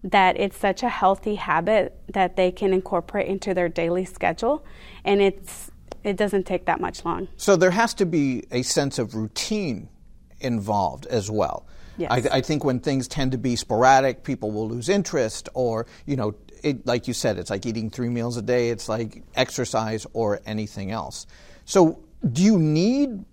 that 0.03 0.39
it's 0.39 0.59
such 0.59 0.83
a 0.83 0.89
healthy 0.89 1.37
habit 1.37 1.99
that 2.13 2.35
they 2.35 2.51
can 2.51 2.75
incorporate 2.75 3.29
into 3.29 3.55
their 3.55 3.69
daily 3.69 4.05
schedule, 4.05 4.67
and 5.05 5.23
it's 5.23 5.71
it 6.03 6.17
doesn't 6.17 6.45
take 6.45 6.67
that 6.67 6.81
much 6.81 7.05
long. 7.05 7.29
So 7.37 7.57
there 7.57 7.71
has 7.71 7.95
to 7.95 8.07
be 8.07 8.45
a 8.51 8.63
sense 8.63 8.99
of 8.99 9.15
routine 9.15 9.89
involved 10.41 11.07
as 11.07 11.31
well. 11.31 11.67
Yes. 11.97 12.11
I, 12.11 12.37
I 12.39 12.41
think 12.41 12.63
when 12.63 12.81
things 12.81 13.09
tend 13.09 13.33
to 13.33 13.39
be 13.39 13.57
sporadic, 13.57 14.23
people 14.23 14.51
will 14.51 14.69
lose 14.69 14.89
interest, 14.89 15.49
or 15.55 15.87
you 16.07 16.17
know, 16.17 16.35
it, 16.63 16.85
like 16.87 17.07
you 17.07 17.15
said, 17.15 17.39
it's 17.39 17.51
like 17.51 17.65
eating 17.67 17.89
three 17.89 18.09
meals 18.09 18.37
a 18.37 18.43
day. 18.43 18.71
It's 18.71 18.89
like 18.89 19.23
exercise 19.37 20.07
or 20.13 20.41
anything 20.45 20.91
else. 20.91 21.27
So, 21.65 22.01
do 22.33 22.43
you 22.43 22.59
need 22.59 23.25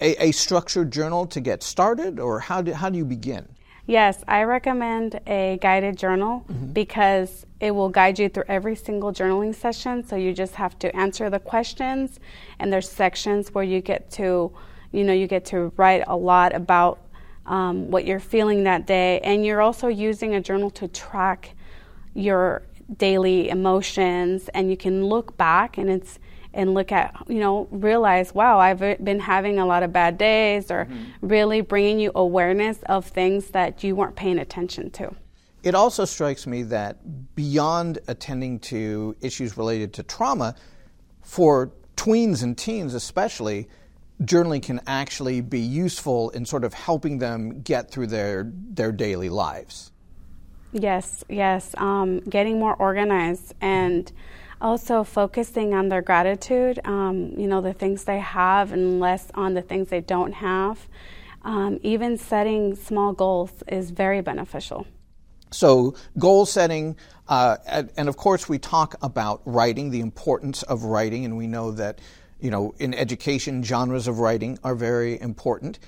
a, 0.00 0.28
a 0.28 0.32
structured 0.32 0.90
journal 0.90 1.26
to 1.26 1.40
get 1.40 1.62
started, 1.62 2.18
or 2.18 2.40
how 2.40 2.62
do, 2.62 2.72
how 2.72 2.88
do 2.90 2.98
you 2.98 3.04
begin? 3.04 3.48
Yes, 3.86 4.22
I 4.28 4.42
recommend 4.42 5.18
a 5.26 5.58
guided 5.62 5.96
journal 5.96 6.44
mm-hmm. 6.46 6.72
because 6.72 7.46
it 7.58 7.70
will 7.70 7.88
guide 7.88 8.18
you 8.18 8.28
through 8.28 8.44
every 8.46 8.76
single 8.76 9.12
journaling 9.12 9.54
session. 9.54 10.06
So 10.06 10.14
you 10.14 10.34
just 10.34 10.54
have 10.56 10.78
to 10.80 10.94
answer 10.94 11.30
the 11.30 11.38
questions, 11.38 12.20
and 12.58 12.70
there's 12.72 12.88
sections 12.88 13.54
where 13.54 13.64
you 13.64 13.80
get 13.80 14.10
to, 14.12 14.52
you 14.92 15.04
know, 15.04 15.14
you 15.14 15.26
get 15.26 15.46
to 15.46 15.72
write 15.76 16.04
a 16.06 16.16
lot 16.16 16.54
about 16.54 17.00
um, 17.46 17.90
what 17.90 18.04
you're 18.04 18.20
feeling 18.20 18.64
that 18.64 18.86
day, 18.86 19.20
and 19.20 19.44
you're 19.44 19.62
also 19.62 19.88
using 19.88 20.34
a 20.34 20.40
journal 20.40 20.70
to 20.70 20.86
track 20.86 21.54
your 22.14 22.62
daily 22.96 23.48
emotions, 23.48 24.48
and 24.54 24.70
you 24.70 24.76
can 24.76 25.04
look 25.04 25.36
back, 25.36 25.78
and 25.78 25.90
it's 25.90 26.18
and 26.54 26.72
look 26.72 26.90
at, 26.90 27.14
you 27.28 27.40
know, 27.40 27.68
realize, 27.70 28.34
wow, 28.34 28.58
I've 28.58 28.80
been 28.80 29.20
having 29.20 29.58
a 29.58 29.66
lot 29.66 29.82
of 29.82 29.92
bad 29.92 30.16
days, 30.16 30.70
or 30.70 30.86
mm-hmm. 30.86 31.26
really 31.26 31.60
bringing 31.60 32.00
you 32.00 32.10
awareness 32.14 32.78
of 32.84 33.06
things 33.06 33.48
that 33.48 33.84
you 33.84 33.94
weren't 33.94 34.16
paying 34.16 34.38
attention 34.38 34.90
to. 34.92 35.14
It 35.62 35.74
also 35.74 36.06
strikes 36.06 36.46
me 36.46 36.62
that 36.64 37.34
beyond 37.36 37.98
attending 38.08 38.60
to 38.60 39.14
issues 39.20 39.56
related 39.58 39.92
to 39.94 40.02
trauma, 40.02 40.54
for 41.22 41.72
tweens 41.96 42.42
and 42.42 42.56
teens 42.56 42.94
especially, 42.94 43.68
journaling 44.22 44.62
can 44.62 44.80
actually 44.86 45.42
be 45.42 45.60
useful 45.60 46.30
in 46.30 46.46
sort 46.46 46.64
of 46.64 46.72
helping 46.72 47.18
them 47.18 47.60
get 47.60 47.90
through 47.90 48.06
their, 48.06 48.50
their 48.54 48.90
daily 48.90 49.28
lives. 49.28 49.92
Yes, 50.72 51.24
yes. 51.28 51.74
Um, 51.78 52.20
getting 52.20 52.58
more 52.58 52.74
organized 52.74 53.54
and 53.60 54.10
also 54.60 55.04
focusing 55.04 55.72
on 55.72 55.88
their 55.88 56.02
gratitude, 56.02 56.80
um, 56.84 57.32
you 57.36 57.46
know, 57.46 57.60
the 57.60 57.72
things 57.72 58.04
they 58.04 58.18
have 58.18 58.72
and 58.72 59.00
less 59.00 59.30
on 59.34 59.54
the 59.54 59.62
things 59.62 59.88
they 59.88 60.00
don't 60.00 60.32
have. 60.32 60.88
Um, 61.42 61.78
even 61.82 62.18
setting 62.18 62.74
small 62.74 63.12
goals 63.12 63.52
is 63.68 63.90
very 63.90 64.20
beneficial. 64.20 64.86
So, 65.50 65.94
goal 66.18 66.44
setting, 66.44 66.96
uh, 67.28 67.56
and, 67.66 67.90
and, 67.96 68.08
of 68.08 68.16
course, 68.16 68.48
we 68.48 68.58
talk 68.58 68.96
about 69.00 69.40
writing, 69.46 69.90
the 69.90 70.00
importance 70.00 70.62
of 70.64 70.84
writing, 70.84 71.24
and 71.24 71.38
we 71.38 71.46
know 71.46 71.70
that, 71.72 72.00
you 72.38 72.50
know, 72.50 72.74
in 72.78 72.92
education, 72.92 73.62
genres 73.62 74.08
of 74.08 74.18
writing 74.18 74.58
are 74.62 74.74
very 74.74 75.18
important. 75.20 75.78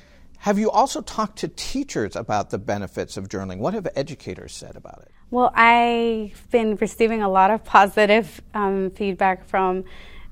Have 0.44 0.58
you 0.58 0.70
also 0.70 1.02
talked 1.02 1.40
to 1.40 1.48
teachers 1.48 2.16
about 2.16 2.48
the 2.48 2.56
benefits 2.56 3.18
of 3.18 3.28
journaling? 3.28 3.58
What 3.58 3.74
have 3.74 3.86
educators 3.94 4.54
said 4.54 4.74
about 4.74 5.02
it? 5.02 5.12
Well, 5.30 5.52
I've 5.54 6.46
been 6.50 6.76
receiving 6.76 7.20
a 7.20 7.28
lot 7.28 7.50
of 7.50 7.62
positive 7.76 8.40
um, 8.54 8.90
feedback 8.92 9.46
from 9.46 9.84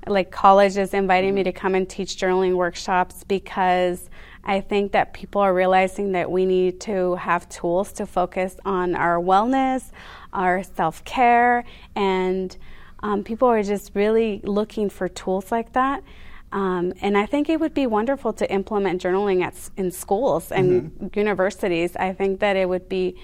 like 0.07 0.31
colleges 0.31 0.95
inviting 0.95 1.35
me 1.35 1.43
to 1.43 1.53
come 1.53 1.75
and 1.75 1.87
teach 1.87 2.17
journaling 2.17 2.55
workshops 2.55 3.23
because 3.25 4.09
I 4.45 4.63
think 4.63 4.93
that 4.93 5.13
people 5.13 5.43
are 5.43 5.53
realizing 5.53 6.13
that 6.13 6.31
we 6.31 6.47
need 6.47 6.81
to 6.83 7.17
have 7.17 7.47
tools 7.51 7.93
to 7.95 8.07
focus 8.07 8.57
on 8.65 8.95
our 8.95 9.21
wellness, 9.21 9.91
our 10.33 10.63
self 10.63 11.05
care, 11.05 11.65
and 11.95 12.57
um, 13.01 13.25
people 13.25 13.49
are 13.49 13.63
just 13.63 13.91
really 13.95 14.41
looking 14.43 14.89
for 14.89 15.07
tools 15.07 15.53
like 15.53 15.75
that. 15.75 16.03
Um, 16.51 16.95
and 17.03 17.19
I 17.19 17.27
think 17.27 17.49
it 17.49 17.61
would 17.61 17.75
be 17.75 17.87
wonderful 17.87 18.33
to 18.35 18.51
implement 18.51 19.03
journaling 19.03 19.43
at, 19.43 19.55
in 19.77 19.91
schools 19.91 20.51
and 20.51 20.91
mm-hmm. 20.91 21.19
universities. 21.19 21.95
I 21.97 22.13
think 22.13 22.41
that 22.41 22.57
it 22.57 22.69
would 22.69 22.89
be 22.89 23.17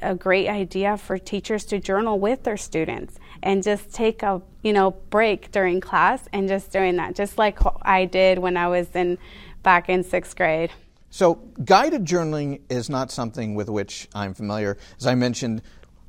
a 0.00 0.14
great 0.14 0.48
idea 0.48 0.96
for 0.96 1.18
teachers 1.18 1.64
to 1.64 1.80
journal 1.80 2.18
with 2.20 2.44
their 2.44 2.56
students 2.56 3.18
and 3.42 3.62
just 3.62 3.92
take 3.92 4.22
a 4.22 4.40
you 4.62 4.72
know 4.72 4.92
break 5.10 5.50
during 5.50 5.80
class 5.80 6.28
and 6.32 6.48
just 6.48 6.70
doing 6.70 6.96
that 6.96 7.16
just 7.16 7.36
like 7.36 7.58
I 7.82 8.04
did 8.04 8.38
when 8.38 8.56
I 8.56 8.68
was 8.68 8.88
in 8.94 9.18
back 9.62 9.88
in 9.88 10.04
6th 10.04 10.36
grade. 10.36 10.70
So 11.10 11.36
guided 11.64 12.04
journaling 12.04 12.60
is 12.68 12.90
not 12.90 13.10
something 13.10 13.54
with 13.54 13.68
which 13.68 14.08
I'm 14.14 14.34
familiar. 14.34 14.76
As 14.98 15.06
I 15.06 15.14
mentioned, 15.14 15.62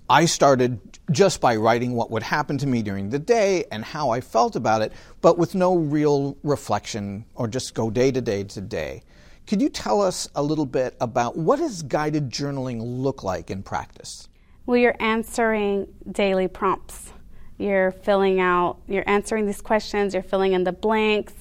I 0.09 0.25
started 0.25 0.79
just 1.11 1.39
by 1.39 1.55
writing 1.55 1.93
what 1.93 2.09
would 2.09 2.23
happen 2.23 2.57
to 2.57 2.67
me 2.67 2.81
during 2.81 3.11
the 3.11 3.19
day 3.19 3.65
and 3.71 3.85
how 3.85 4.09
I 4.09 4.21
felt 4.21 4.55
about 4.55 4.81
it, 4.81 4.91
but 5.21 5.37
with 5.37 5.53
no 5.53 5.75
real 5.75 6.35
reflection 6.41 7.25
or 7.35 7.47
just 7.47 7.75
go 7.75 7.91
day 7.91 8.11
to 8.11 8.19
day 8.19 8.43
to 8.45 8.61
day. 8.61 9.03
Could 9.45 9.61
you 9.61 9.69
tell 9.69 10.01
us 10.01 10.27
a 10.35 10.41
little 10.41 10.65
bit 10.65 10.95
about 10.99 11.37
what 11.37 11.59
does 11.59 11.83
guided 11.83 12.31
journaling 12.31 12.79
look 12.81 13.23
like 13.23 13.51
in 13.51 13.61
practice? 13.61 14.29
Well, 14.65 14.77
you're 14.77 14.95
answering 14.99 15.87
daily 16.11 16.47
prompts. 16.47 17.11
You're 17.59 17.91
filling 17.91 18.39
out, 18.39 18.77
you're 18.87 19.07
answering 19.07 19.45
these 19.45 19.61
questions, 19.61 20.13
you're 20.13 20.23
filling 20.23 20.53
in 20.53 20.63
the 20.63 20.71
blanks. 20.71 21.33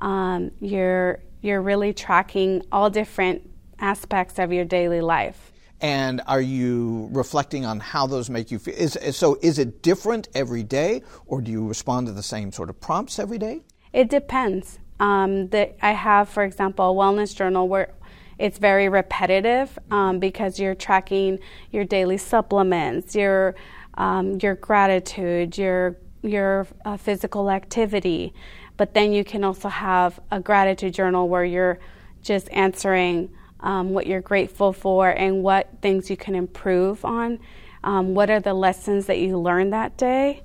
Um, 0.00 0.52
you're 0.60 1.20
you're 1.40 1.62
really 1.62 1.92
tracking 1.92 2.62
all 2.70 2.90
different 2.90 3.48
aspects 3.78 4.38
of 4.38 4.52
your 4.52 4.64
daily 4.64 5.00
life. 5.00 5.52
And 5.80 6.22
are 6.26 6.40
you 6.40 7.08
reflecting 7.12 7.66
on 7.66 7.80
how 7.80 8.06
those 8.06 8.30
make 8.30 8.50
you 8.50 8.58
feel? 8.58 8.74
Is, 8.74 8.98
so 9.16 9.38
is 9.42 9.58
it 9.58 9.82
different 9.82 10.28
every 10.34 10.62
day, 10.62 11.02
or 11.26 11.42
do 11.42 11.50
you 11.50 11.66
respond 11.66 12.06
to 12.06 12.12
the 12.12 12.22
same 12.22 12.50
sort 12.50 12.70
of 12.70 12.80
prompts 12.80 13.18
every 13.18 13.38
day? 13.38 13.62
It 13.92 14.08
depends. 14.08 14.78
Um, 15.00 15.48
the, 15.48 15.72
I 15.84 15.92
have, 15.92 16.28
for 16.28 16.44
example, 16.44 16.90
a 16.90 16.94
wellness 16.94 17.36
journal 17.36 17.68
where 17.68 17.92
it's 18.38 18.58
very 18.58 18.88
repetitive 18.88 19.78
um, 19.90 20.18
because 20.18 20.58
you're 20.58 20.74
tracking 20.74 21.38
your 21.70 21.84
daily 21.84 22.18
supplements, 22.18 23.14
your 23.14 23.54
um, 23.94 24.38
your 24.42 24.54
gratitude, 24.54 25.56
your 25.56 25.96
your 26.22 26.66
uh, 26.84 26.96
physical 26.96 27.50
activity. 27.50 28.34
But 28.76 28.94
then 28.94 29.12
you 29.12 29.24
can 29.24 29.44
also 29.44 29.68
have 29.68 30.20
a 30.30 30.40
gratitude 30.40 30.92
journal 30.92 31.28
where 31.28 31.44
you're 31.44 31.78
just 32.22 32.48
answering 32.50 33.30
um, 33.60 33.90
what 33.90 34.06
you're 34.06 34.20
grateful 34.20 34.72
for 34.72 35.08
and 35.08 35.42
what 35.42 35.68
things 35.82 36.10
you 36.10 36.16
can 36.16 36.34
improve 36.34 37.04
on. 37.04 37.38
Um, 37.84 38.14
what 38.14 38.30
are 38.30 38.40
the 38.40 38.54
lessons 38.54 39.06
that 39.06 39.18
you 39.18 39.38
learned 39.38 39.72
that 39.72 39.96
day? 39.96 40.42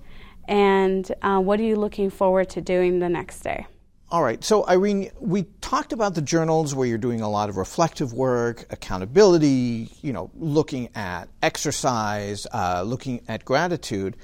And 0.48 1.12
uh, 1.22 1.40
what 1.40 1.60
are 1.60 1.64
you 1.64 1.76
looking 1.76 2.10
forward 2.10 2.50
to 2.52 2.62
doing 2.62 3.00
the 3.00 3.10
next 3.10 3.42
day? 3.42 3.68
All 4.12 4.22
right. 4.22 4.44
So, 4.44 4.68
Irene, 4.68 5.10
we 5.22 5.44
talked 5.62 5.94
about 5.94 6.16
the 6.16 6.22
journals 6.22 6.76
where 6.76 6.86
you're 6.86 6.98
doing 6.98 7.22
a 7.22 7.30
lot 7.30 7.48
of 7.48 7.56
reflective 7.56 8.12
work, 8.12 8.66
accountability, 8.70 9.90
you 10.02 10.12
know, 10.12 10.30
looking 10.36 10.90
at 10.96 11.30
exercise, 11.42 12.46
uh, 12.54 12.84
looking 12.86 13.22
at 13.30 13.46
gratitude. 13.46 14.18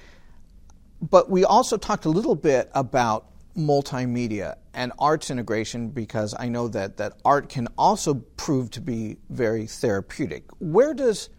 But 1.01 1.29
we 1.29 1.45
also 1.45 1.77
talked 1.77 2.03
a 2.03 2.09
little 2.09 2.35
bit 2.35 2.69
about 2.73 3.27
multimedia 3.57 4.55
and 4.73 4.91
arts 4.99 5.31
integration 5.31 5.89
because 5.89 6.35
I 6.37 6.47
know 6.47 6.67
that, 6.69 6.97
that 6.97 7.13
art 7.25 7.49
can 7.49 7.67
also 7.77 8.13
prove 8.13 8.69
to 8.71 8.81
be 8.81 9.17
very 9.29 9.65
therapeutic. 9.65 10.43
Where 10.59 10.93
does 10.93 11.29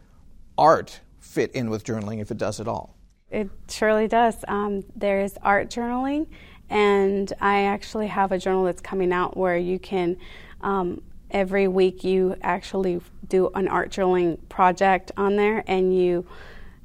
art 0.58 1.00
fit 1.20 1.52
in 1.52 1.70
with 1.70 1.84
journaling 1.84 2.20
if 2.20 2.30
it 2.30 2.36
does 2.36 2.60
at 2.60 2.66
all? 2.66 2.96
It 3.30 3.48
surely 3.68 4.08
does. 4.08 4.44
Um, 4.48 4.84
there's 4.96 5.34
art 5.42 5.70
journaling, 5.70 6.26
and 6.68 7.32
I 7.40 7.64
actually 7.64 8.08
have 8.08 8.32
a 8.32 8.38
journal 8.38 8.64
that's 8.64 8.80
coming 8.80 9.12
out 9.12 9.36
where 9.36 9.56
you 9.56 9.78
can. 9.78 10.16
Um, 10.60 11.02
every 11.30 11.68
week, 11.68 12.04
you 12.04 12.36
actually 12.42 13.00
do 13.28 13.50
an 13.54 13.68
art 13.68 13.90
journaling 13.90 14.38
project 14.48 15.12
on 15.16 15.36
there, 15.36 15.62
and 15.66 15.94
you 15.96 16.26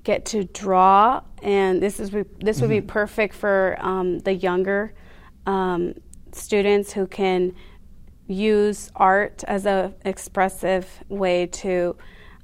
get 0.03 0.25
to 0.25 0.43
draw. 0.43 1.21
And 1.41 1.81
this 1.81 1.99
is 2.01 2.09
this 2.09 2.59
would 2.59 2.69
mm-hmm. 2.69 2.69
be 2.69 2.81
perfect 2.81 3.33
for 3.33 3.77
um, 3.79 4.19
the 4.19 4.33
younger 4.33 4.93
um, 5.45 5.95
students 6.31 6.93
who 6.93 7.07
can 7.07 7.53
use 8.27 8.91
art 8.95 9.43
as 9.47 9.65
an 9.65 9.93
expressive 10.05 10.87
way 11.09 11.45
to 11.47 11.95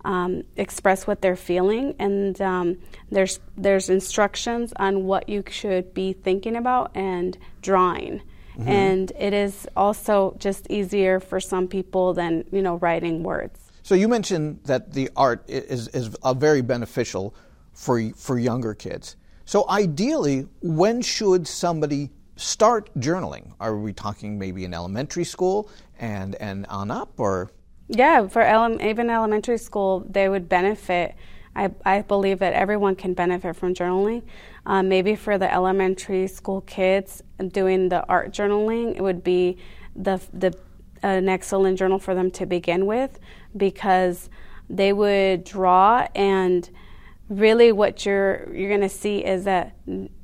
um, 0.06 0.44
express 0.56 1.08
what 1.08 1.22
they're 1.22 1.36
feeling, 1.36 1.94
and 2.00 2.40
um, 2.42 2.78
there's 3.12 3.40
there's 3.58 3.90
instructions 3.90 4.72
on 4.78 5.04
what 5.04 5.28
you 5.28 5.44
should 5.50 5.94
be 5.94 6.14
thinking 6.14 6.56
about 6.56 6.96
and 6.96 7.38
drawing. 7.62 8.22
Mm-hmm. 8.58 8.70
And 8.70 9.12
it 9.18 9.34
is 9.34 9.68
also 9.76 10.36
just 10.38 10.68
easier 10.70 11.20
for 11.20 11.40
some 11.40 11.68
people 11.68 12.14
than 12.14 12.46
you 12.52 12.62
know 12.62 12.76
writing 12.76 13.24
words. 13.24 13.60
So 13.84 13.96
you 13.96 14.08
mentioned 14.08 14.62
that 14.66 14.94
the 14.94 15.10
art 15.16 15.44
is 15.50 15.90
is 15.90 16.16
very 16.36 16.62
beneficial 16.62 17.36
for 17.74 18.02
for 18.16 18.40
younger 18.40 18.74
kids. 18.74 19.18
So 19.46 19.66
ideally, 19.68 20.48
when 20.62 21.02
should 21.02 21.48
somebody 21.48 22.12
start 22.40 22.90
journaling? 22.96 23.54
Are 23.60 23.78
we 23.78 23.94
talking 23.94 24.40
maybe 24.40 24.64
in 24.64 24.74
elementary 24.74 25.26
school 25.26 25.70
and, 26.00 26.36
and 26.36 26.66
on 26.68 26.90
up, 26.90 27.20
or? 27.20 27.52
Yeah, 27.88 28.28
for 28.28 28.42
ele- 28.42 28.82
even 28.82 29.10
elementary 29.10 29.58
school, 29.58 30.06
they 30.10 30.30
would 30.30 30.48
benefit. 30.48 31.16
I, 31.56 31.72
I 31.86 32.02
believe 32.04 32.40
that 32.40 32.54
everyone 32.54 32.96
can 32.96 33.14
benefit 33.14 33.56
from 33.56 33.74
journaling. 33.74 34.24
Um, 34.66 34.88
maybe 34.88 35.16
for 35.16 35.38
the 35.38 35.52
elementary 35.52 36.28
school 36.28 36.62
kids 36.62 37.22
doing 37.52 37.90
the 37.90 38.08
art 38.08 38.32
journaling, 38.32 38.96
it 38.96 39.02
would 39.02 39.24
be 39.24 39.58
the 39.96 40.22
the 40.32 40.56
an 41.02 41.30
excellent 41.30 41.80
journal 41.80 41.98
for 41.98 42.14
them 42.14 42.30
to 42.30 42.46
begin 42.46 42.86
with 42.86 43.20
because 43.56 44.30
they 44.70 44.94
would 44.94 45.44
draw 45.44 46.08
and 46.14 46.70
really 47.30 47.72
what 47.72 48.06
you're 48.06 48.54
you're 48.54 48.70
going 48.70 48.82
to 48.82 48.90
see 48.90 49.24
is 49.24 49.46
that 49.46 49.76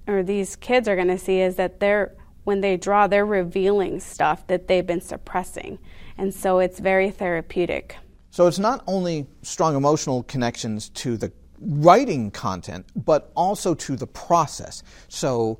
or 0.08 0.24
these 0.24 0.56
kids 0.56 0.88
are 0.88 0.96
going 0.96 1.08
to 1.08 1.18
see 1.18 1.42
is 1.42 1.56
that 1.56 1.80
they're 1.80 2.16
when 2.44 2.62
they 2.62 2.78
draw 2.78 3.08
they're 3.08 3.26
revealing 3.26 4.00
stuff 4.00 4.46
that 4.48 4.68
they've 4.68 4.86
been 4.86 5.02
suppressing. 5.02 5.80
And 6.18 6.34
so 6.34 6.60
it's 6.60 6.80
very 6.80 7.10
therapeutic. 7.10 7.98
So 8.30 8.48
it's 8.48 8.60
not 8.60 8.84
only 8.88 9.26
strong 9.42 9.76
emotional 9.76 10.24
connections 10.24 10.90
to 10.90 11.18
the 11.18 11.32
writing 11.60 12.32
content 12.32 12.86
but 12.96 13.32
also 13.36 13.74
to 13.74 13.96
the 13.96 14.08
process. 14.08 14.84
So 15.08 15.60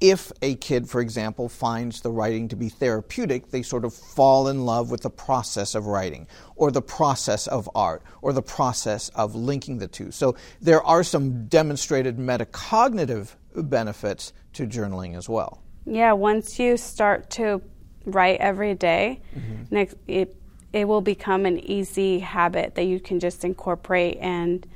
if 0.00 0.32
a 0.42 0.56
kid, 0.56 0.88
for 0.88 1.00
example, 1.00 1.48
finds 1.48 2.00
the 2.00 2.10
writing 2.10 2.48
to 2.48 2.56
be 2.56 2.68
therapeutic, 2.68 3.50
they 3.50 3.62
sort 3.62 3.84
of 3.84 3.94
fall 3.94 4.48
in 4.48 4.64
love 4.64 4.90
with 4.90 5.02
the 5.02 5.10
process 5.10 5.74
of 5.74 5.86
writing, 5.86 6.26
or 6.56 6.70
the 6.70 6.82
process 6.82 7.46
of 7.46 7.68
art, 7.74 8.02
or 8.22 8.32
the 8.32 8.42
process 8.42 9.08
of 9.10 9.34
linking 9.34 9.78
the 9.78 9.88
two. 9.88 10.10
So 10.10 10.36
there 10.60 10.82
are 10.82 11.02
some 11.02 11.46
demonstrated 11.46 12.18
metacognitive 12.18 13.34
benefits 13.54 14.32
to 14.54 14.66
journaling 14.66 15.16
as 15.16 15.28
well. 15.28 15.62
Yeah, 15.86 16.12
once 16.12 16.58
you 16.58 16.76
start 16.76 17.30
to 17.30 17.62
write 18.06 18.40
every 18.40 18.74
day, 18.74 19.20
mm-hmm. 19.36 19.84
it 20.06 20.36
it 20.72 20.88
will 20.88 21.00
become 21.00 21.46
an 21.46 21.60
easy 21.60 22.18
habit 22.18 22.74
that 22.74 22.82
you 22.82 22.98
can 22.98 23.20
just 23.20 23.44
incorporate 23.44 24.18
and 24.20 24.66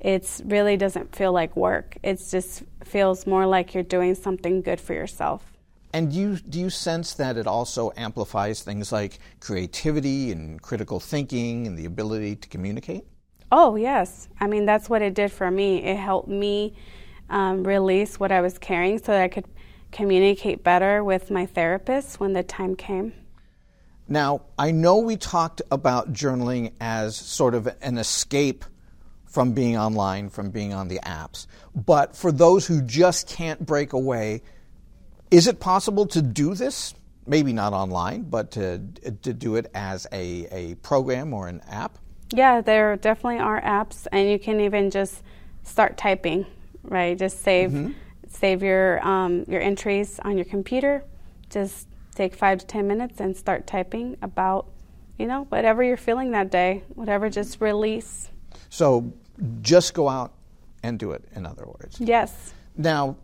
it 0.00 0.40
really 0.44 0.76
doesn't 0.76 1.14
feel 1.14 1.32
like 1.32 1.56
work. 1.56 1.96
It 2.02 2.22
just 2.30 2.62
feels 2.84 3.26
more 3.26 3.46
like 3.46 3.74
you're 3.74 3.82
doing 3.82 4.14
something 4.14 4.62
good 4.62 4.80
for 4.80 4.94
yourself. 4.94 5.52
And 5.92 6.12
do 6.12 6.18
you, 6.18 6.36
do 6.36 6.60
you 6.60 6.70
sense 6.70 7.14
that 7.14 7.36
it 7.36 7.46
also 7.46 7.92
amplifies 7.96 8.62
things 8.62 8.92
like 8.92 9.18
creativity 9.40 10.30
and 10.32 10.60
critical 10.60 11.00
thinking 11.00 11.66
and 11.66 11.78
the 11.78 11.86
ability 11.86 12.36
to 12.36 12.48
communicate? 12.48 13.04
Oh, 13.50 13.76
yes. 13.76 14.28
I 14.38 14.46
mean, 14.46 14.66
that's 14.66 14.90
what 14.90 15.00
it 15.00 15.14
did 15.14 15.32
for 15.32 15.50
me. 15.50 15.82
It 15.82 15.96
helped 15.96 16.28
me 16.28 16.74
um, 17.30 17.64
release 17.64 18.20
what 18.20 18.30
I 18.30 18.42
was 18.42 18.58
carrying 18.58 18.98
so 18.98 19.12
that 19.12 19.22
I 19.22 19.28
could 19.28 19.46
communicate 19.90 20.62
better 20.62 21.02
with 21.02 21.30
my 21.30 21.46
therapist 21.46 22.20
when 22.20 22.34
the 22.34 22.42
time 22.42 22.76
came. 22.76 23.14
Now, 24.06 24.42
I 24.58 24.70
know 24.70 24.98
we 24.98 25.16
talked 25.16 25.62
about 25.70 26.12
journaling 26.12 26.72
as 26.80 27.16
sort 27.16 27.54
of 27.54 27.68
an 27.80 27.98
escape 27.98 28.64
from 29.28 29.52
being 29.52 29.76
online, 29.76 30.30
from 30.30 30.50
being 30.50 30.72
on 30.72 30.88
the 30.88 30.98
apps. 31.04 31.46
But 31.74 32.16
for 32.16 32.32
those 32.32 32.66
who 32.66 32.82
just 32.82 33.28
can't 33.28 33.64
break 33.64 33.92
away, 33.92 34.42
is 35.30 35.46
it 35.46 35.60
possible 35.60 36.06
to 36.06 36.22
do 36.22 36.54
this? 36.54 36.94
Maybe 37.26 37.52
not 37.52 37.74
online, 37.74 38.22
but 38.22 38.52
to, 38.52 38.80
to 39.22 39.32
do 39.34 39.56
it 39.56 39.70
as 39.74 40.06
a, 40.12 40.48
a 40.50 40.74
program 40.76 41.34
or 41.34 41.46
an 41.46 41.60
app? 41.68 41.98
Yeah, 42.30 42.62
there 42.62 42.96
definitely 42.96 43.38
are 43.38 43.60
apps, 43.60 44.06
and 44.10 44.30
you 44.30 44.38
can 44.38 44.60
even 44.60 44.90
just 44.90 45.22
start 45.62 45.96
typing, 45.96 46.46
right? 46.82 47.18
Just 47.18 47.42
save 47.42 47.70
mm-hmm. 47.70 47.92
save 48.28 48.62
your 48.62 49.06
um, 49.06 49.44
your 49.48 49.60
entries 49.60 50.18
on 50.20 50.36
your 50.36 50.44
computer. 50.44 51.04
Just 51.48 51.86
take 52.14 52.34
five 52.34 52.58
to 52.58 52.66
ten 52.66 52.86
minutes 52.86 53.20
and 53.20 53.36
start 53.36 53.66
typing 53.66 54.16
about, 54.20 54.66
you 55.18 55.26
know, 55.26 55.44
whatever 55.50 55.82
you're 55.82 55.96
feeling 55.96 56.32
that 56.32 56.50
day. 56.50 56.82
Whatever, 56.94 57.30
just 57.30 57.60
release. 57.60 58.28
So 58.68 59.12
just 59.60 59.94
go 59.94 60.08
out 60.08 60.32
and 60.82 60.98
do 60.98 61.12
it, 61.12 61.24
in 61.34 61.46
other 61.46 61.66
words. 61.66 62.00
Yes. 62.00 62.52
Now, 62.76 63.16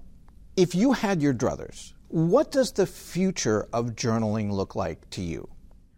if 0.56 0.74
you 0.74 0.92
had 0.92 1.22
your 1.22 1.34
druthers, 1.34 1.92
what 2.08 2.50
does 2.50 2.72
the 2.72 2.86
future 2.86 3.66
of 3.72 3.96
journaling 3.96 4.50
look 4.50 4.74
like 4.74 5.08
to 5.10 5.22
you? 5.22 5.48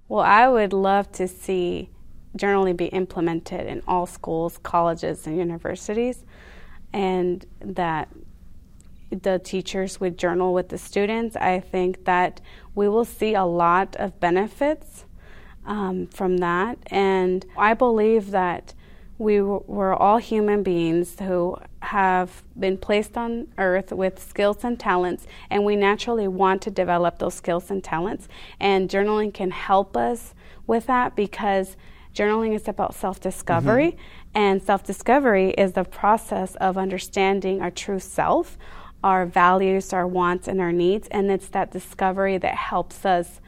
Well, 0.09 0.25
I 0.25 0.49
would 0.49 0.73
love 0.73 1.11
to 1.13 1.29
see 1.29 1.91
journaling 2.37 2.77
be 2.77 2.87
implemented 2.87 3.67
in 3.67 3.83
all 3.89 4.07
schools, 4.07 4.59
colleges, 4.63 5.27
and 5.27 5.37
universities, 5.37 6.25
and 6.93 7.45
that 7.61 8.09
the 9.11 9.39
teachers 9.39 10.01
would 10.01 10.19
journal 10.19 10.53
with 10.53 10.69
the 10.69 10.79
students. 10.79 11.37
I 11.37 11.61
think 11.61 12.05
that 12.05 12.41
we 12.75 12.89
will 12.89 13.05
see 13.05 13.35
a 13.35 13.45
lot 13.45 13.97
of 13.97 14.19
benefits 14.21 15.05
um, 15.65 16.07
from 16.07 16.39
that, 16.39 16.79
and 16.87 17.45
I 17.57 17.75
believe 17.75 18.31
that 18.31 18.75
we 19.19 19.41
were 19.41 19.95
all 19.95 20.19
human 20.19 20.63
beings 20.63 21.19
who 21.21 21.57
have 21.81 22.43
been 22.59 22.77
placed 22.77 23.17
on 23.17 23.49
earth 23.57 23.93
with 23.93 24.23
skills 24.23 24.63
and 24.63 24.79
talents, 24.79 25.27
and 25.49 25.65
we 25.65 25.75
naturally 25.75 26.29
want 26.29 26.61
to 26.63 26.71
develop 26.71 27.19
those 27.19 27.35
skills 27.35 27.71
and 27.71 27.83
talents. 27.83 28.29
And 28.61 28.91
journaling 28.91 29.33
can 29.33 29.51
help 29.51 29.97
us 29.97 30.35
with 30.67 30.87
that 30.87 31.17
because 31.17 31.77
journaling 32.15 32.55
is 32.55 32.69
about 32.69 32.95
self 32.95 33.19
discovery, 33.19 33.93
mm-hmm. 33.93 33.99
and 34.35 34.63
self 34.63 34.85
discovery 34.85 35.51
is 35.51 35.73
the 35.73 35.85
process 35.85 36.55
of 36.57 36.77
understanding 36.77 37.63
our 37.63 37.71
true 37.71 38.01
self, 38.01 38.59
our 39.03 39.25
values, 39.25 39.95
our 39.95 40.07
wants, 40.07 40.47
and 40.47 40.61
our 40.61 40.73
needs. 40.73 41.09
And 41.09 41.31
it's 41.31 41.49
that 41.49 41.71
discovery 41.71 42.37
that 42.39 42.55
helps 42.55 43.07
us 43.07 43.41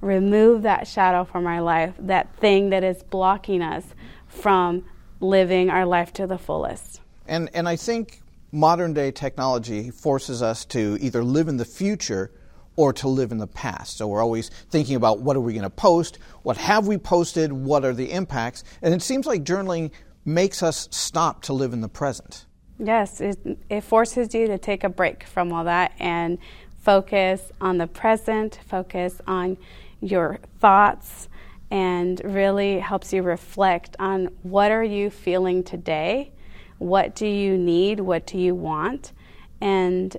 remove 0.00 0.62
that 0.62 0.86
shadow 0.86 1.24
from 1.24 1.44
our 1.44 1.60
life, 1.60 1.94
that 1.98 2.36
thing 2.36 2.70
that 2.70 2.84
is 2.84 3.02
blocking 3.02 3.62
us 3.62 3.84
from 4.28 4.84
living 5.20 5.70
our 5.70 5.84
life 5.84 6.12
to 6.14 6.26
the 6.26 6.38
fullest. 6.38 7.00
And, 7.26 7.50
and 7.54 7.68
I 7.68 7.76
think 7.76 8.20
modern 8.52 8.94
day 8.94 9.10
technology 9.10 9.90
forces 9.90 10.42
us 10.42 10.64
to 10.66 10.96
either 11.00 11.22
live 11.22 11.48
in 11.48 11.56
the 11.56 11.64
future 11.64 12.30
or 12.76 12.92
to 12.92 13.08
live 13.08 13.32
in 13.32 13.38
the 13.38 13.46
past. 13.46 13.96
So 13.96 14.06
we're 14.06 14.22
always 14.22 14.50
thinking 14.70 14.94
about 14.94 15.20
what 15.20 15.36
are 15.36 15.40
we 15.40 15.52
going 15.52 15.64
to 15.64 15.70
post, 15.70 16.18
what 16.42 16.56
have 16.56 16.86
we 16.86 16.96
posted, 16.96 17.52
what 17.52 17.84
are 17.84 17.92
the 17.92 18.12
impacts, 18.12 18.62
and 18.82 18.94
it 18.94 19.02
seems 19.02 19.26
like 19.26 19.42
journaling 19.42 19.90
makes 20.24 20.62
us 20.62 20.88
stop 20.92 21.42
to 21.42 21.52
live 21.52 21.72
in 21.72 21.80
the 21.80 21.88
present. 21.88 22.46
Yes, 22.78 23.20
it, 23.20 23.58
it 23.68 23.80
forces 23.80 24.32
you 24.32 24.46
to 24.46 24.58
take 24.58 24.84
a 24.84 24.88
break 24.88 25.24
from 25.24 25.52
all 25.52 25.64
that 25.64 25.92
and 25.98 26.38
focus 26.80 27.50
on 27.60 27.78
the 27.78 27.88
present, 27.88 28.60
focus 28.68 29.20
on 29.26 29.56
your 30.00 30.38
thoughts, 30.60 31.28
and 31.70 32.20
really 32.24 32.78
helps 32.78 33.12
you 33.12 33.22
reflect 33.22 33.96
on 33.98 34.26
what 34.42 34.70
are 34.70 34.84
you 34.84 35.10
feeling 35.10 35.62
today, 35.62 36.32
what 36.78 37.14
do 37.14 37.26
you 37.26 37.58
need, 37.58 38.00
what 38.00 38.26
do 38.26 38.38
you 38.38 38.54
want, 38.54 39.12
and 39.60 40.16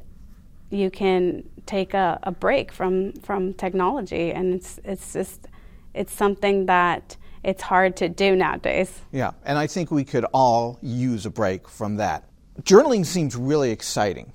you 0.70 0.92
can 0.92 1.44
take 1.66 1.94
a, 1.94 2.20
a 2.24 2.32
break 2.32 2.72
from 2.72 3.14
from 3.14 3.54
technology, 3.54 4.32
and 4.32 4.54
it's 4.54 4.80
it's 4.84 5.14
just 5.14 5.48
it's 5.94 6.14
something 6.14 6.66
that 6.68 7.18
it's 7.44 7.64
hard 7.64 7.96
to 7.98 8.10
do 8.10 8.36
nowadays. 8.36 9.02
Yeah, 9.12 9.32
and 9.44 9.58
I 9.58 9.68
think 9.68 9.92
we 9.92 10.04
could 10.04 10.26
all 10.34 10.78
use 10.82 11.26
a 11.26 11.30
break 11.30 11.68
from 11.68 11.96
that. 11.96 12.26
Journaling 12.62 13.06
seems 13.06 13.36
really 13.36 13.72
exciting. 13.72 14.34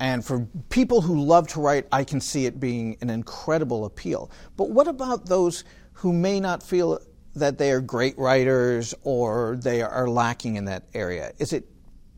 And 0.00 0.24
for 0.24 0.46
people 0.68 1.00
who 1.00 1.20
love 1.20 1.48
to 1.48 1.60
write, 1.60 1.86
I 1.90 2.04
can 2.04 2.20
see 2.20 2.46
it 2.46 2.60
being 2.60 2.96
an 3.00 3.10
incredible 3.10 3.84
appeal. 3.84 4.30
But 4.56 4.70
what 4.70 4.86
about 4.86 5.26
those 5.26 5.64
who 5.98 6.12
may 6.12 6.38
not 6.38 6.62
feel 6.62 7.00
that 7.34 7.58
they 7.58 7.72
are 7.72 7.80
great 7.80 8.16
writers 8.16 8.94
or 9.02 9.58
they 9.60 9.82
are 9.82 10.08
lacking 10.08 10.54
in 10.54 10.64
that 10.66 10.84
area? 10.94 11.32
Is 11.38 11.52
it 11.52 11.68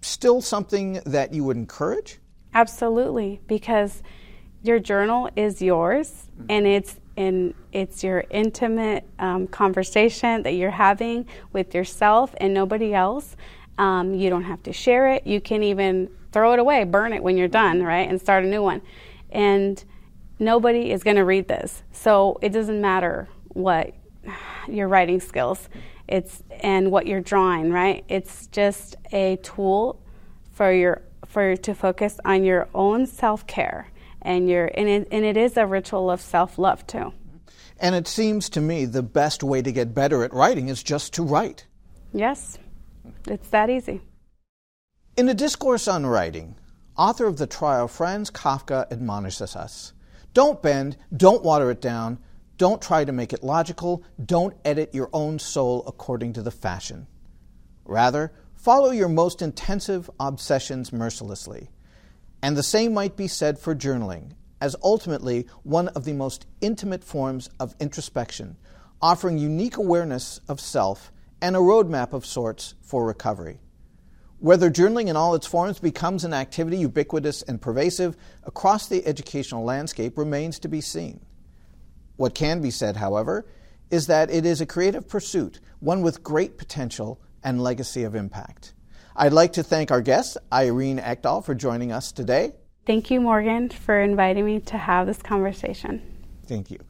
still 0.03 0.43
something 0.43 1.01
that 1.07 1.33
you 1.33 1.45
would 1.45 1.57
encourage? 1.57 2.19
Absolutely, 2.53 3.41
because 3.47 4.03
your 4.63 4.79
journal 4.79 5.31
is 5.35 5.63
yours 5.63 6.27
and 6.51 6.67
it's 6.67 6.99
in 7.17 7.55
it's 7.73 8.05
your 8.05 8.25
intimate 8.29 9.09
um, 9.19 9.47
conversation 9.47 10.43
that 10.43 10.53
you're 10.53 10.71
having 10.71 11.27
with 11.55 11.75
yourself 11.75 12.35
and 12.39 12.53
nobody 12.53 12.93
else. 12.93 13.35
Um, 13.79 14.15
you 14.15 14.29
don't 14.29 14.45
have 14.45 14.63
to 14.65 14.75
share 14.75 15.09
it. 15.13 15.27
You 15.27 15.41
can 15.41 15.63
even 15.63 16.11
throw 16.33 16.53
it 16.53 16.59
away, 16.59 16.85
burn 16.85 17.15
it 17.15 17.23
when 17.23 17.39
you're 17.39 17.49
done, 17.49 17.83
right, 17.83 18.07
and 18.07 18.21
start 18.21 18.45
a 18.45 18.47
new 18.47 18.63
one. 18.63 18.83
And 19.31 19.83
nobody 20.39 20.91
is 20.91 21.03
going 21.03 21.17
to 21.17 21.25
read 21.25 21.49
this, 21.49 21.83
so 21.93 22.39
it 22.43 22.51
doesn't 22.51 22.81
matter 22.81 23.29
what 23.51 23.95
your 24.69 24.89
writing 24.89 25.21
skills 25.21 25.69
it's 26.11 26.43
and 26.61 26.91
what 26.91 27.07
you're 27.07 27.21
drawing 27.21 27.73
right? 27.73 28.05
It's 28.09 28.49
just 28.49 28.97
a 29.13 29.37
tool 29.43 30.03
for 30.53 30.73
your 30.73 31.03
for 31.27 31.57
to 31.57 31.75
focus 31.75 32.19
on 32.25 32.43
your 32.43 32.69
own 32.75 33.07
self-care 33.07 33.89
and 34.23 34.49
your 34.49 34.71
and 34.75 34.89
it, 34.89 35.09
and 35.13 35.25
it 35.25 35.37
is 35.37 35.57
a 35.57 35.67
ritual 35.67 36.11
of 36.11 36.21
self-love 36.21 36.87
too. 36.87 36.99
Mm-hmm. 36.99 37.37
And 37.79 37.95
it 37.95 38.09
seems 38.09 38.51
to 38.51 38.61
me 38.61 38.85
the 38.85 39.03
best 39.03 39.43
way 39.43 39.63
to 39.63 39.73
get 39.73 39.95
better 39.95 40.25
at 40.25 40.35
writing 40.35 40.69
is 40.69 40.83
just 40.83 41.15
to 41.15 41.23
write. 41.23 41.67
Yes. 42.13 42.59
It's 43.27 43.49
that 43.49 43.71
easy. 43.71 44.03
In 45.17 45.29
a 45.29 45.35
discourse 45.35 45.89
on 45.89 46.05
writing 46.05 46.57
author 46.97 47.27
of 47.27 47.39
the 47.39 47.47
trial 47.47 47.87
franz 47.87 48.31
kafka 48.31 48.91
admonishes 48.91 49.55
us 49.55 49.93
don't 50.35 50.61
bend 50.61 50.97
don't 51.17 51.43
water 51.43 51.71
it 51.71 51.81
down 51.81 52.19
don't 52.61 52.83
try 52.83 53.07
to 53.07 53.11
make 53.11 53.33
it 53.33 53.43
logical. 53.43 54.05
Don't 54.23 54.55
edit 54.67 54.95
your 54.95 55.09
own 55.15 55.39
soul 55.39 55.83
according 55.87 56.35
to 56.35 56.43
the 56.43 56.51
fashion. 56.51 57.07
Rather, 57.87 58.35
follow 58.55 58.91
your 58.91 59.09
most 59.09 59.41
intensive 59.41 60.11
obsessions 60.21 60.93
mercilessly. 60.93 61.71
And 62.43 62.55
the 62.55 62.63
same 62.63 62.93
might 62.93 63.17
be 63.17 63.29
said 63.29 63.59
for 63.59 63.75
journaling, 63.75 64.33
as 64.61 64.77
ultimately 64.83 65.47
one 65.63 65.89
of 65.89 66.05
the 66.05 66.13
most 66.13 66.47
intimate 66.61 67.03
forms 67.03 67.49
of 67.59 67.75
introspection, 67.81 68.59
offering 69.01 69.39
unique 69.39 69.79
awareness 69.79 70.43
of 70.47 70.61
self 70.61 71.11
and 71.41 71.57
a 71.57 71.61
roadmap 71.61 72.13
of 72.13 72.27
sorts 72.27 72.75
for 72.83 73.07
recovery. 73.07 73.59
Whether 74.39 74.71
journaling 74.71 75.09
in 75.09 75.17
all 75.17 75.35
its 75.35 75.47
forms 75.47 75.79
becomes 75.79 76.25
an 76.25 76.35
activity 76.35 76.77
ubiquitous 76.77 77.41
and 77.41 77.59
pervasive 77.59 78.19
across 78.45 78.87
the 78.87 79.07
educational 79.07 79.65
landscape 79.65 80.19
remains 80.19 80.59
to 80.59 80.69
be 80.69 80.83
seen. 80.83 81.21
What 82.21 82.35
can 82.35 82.61
be 82.61 82.71
said, 82.71 82.99
however, 82.99 83.47
is 83.91 84.09
that 84.09 84.31
it 84.31 84.45
is 84.45 84.61
a 84.61 84.67
creative 84.67 85.09
pursuit, 85.09 85.59
one 85.79 86.03
with 86.03 86.23
great 86.23 86.59
potential 86.59 87.19
and 87.43 87.63
legacy 87.63 88.03
of 88.03 88.15
impact. 88.15 88.75
I'd 89.17 89.33
like 89.33 89.55
to 89.55 89.63
thank 89.63 89.91
our 89.91 90.03
guest, 90.03 90.37
Irene 90.53 90.99
Ekdahl, 90.99 91.43
for 91.43 91.55
joining 91.55 91.93
us 91.93 92.13
today. 92.13 92.53
Thank 92.85 93.11
you, 93.11 93.23
Morgan, 93.23 93.71
for 93.71 93.99
inviting 93.99 94.45
me 94.45 94.61
to 94.61 94.77
have 94.77 95.07
this 95.07 95.23
conversation. 95.23 96.03
Thank 96.45 96.71
you. 96.71 96.81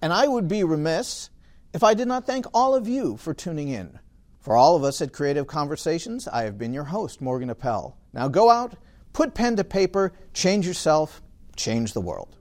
And 0.00 0.14
I 0.14 0.26
would 0.26 0.48
be 0.48 0.64
remiss 0.64 1.28
if 1.74 1.84
I 1.84 1.92
did 1.92 2.08
not 2.08 2.26
thank 2.26 2.46
all 2.54 2.74
of 2.74 2.88
you 2.88 3.18
for 3.18 3.34
tuning 3.34 3.68
in. 3.68 3.98
For 4.40 4.56
all 4.56 4.76
of 4.76 4.82
us 4.82 5.02
at 5.02 5.12
Creative 5.12 5.46
Conversations, 5.46 6.26
I 6.26 6.44
have 6.44 6.56
been 6.56 6.72
your 6.72 6.84
host, 6.84 7.20
Morgan 7.20 7.50
Appel. 7.50 7.98
Now 8.14 8.28
go 8.28 8.48
out, 8.48 8.76
put 9.12 9.34
pen 9.34 9.56
to 9.56 9.64
paper, 9.64 10.14
change 10.32 10.66
yourself, 10.66 11.20
change 11.54 11.92
the 11.92 12.00
world. 12.00 12.37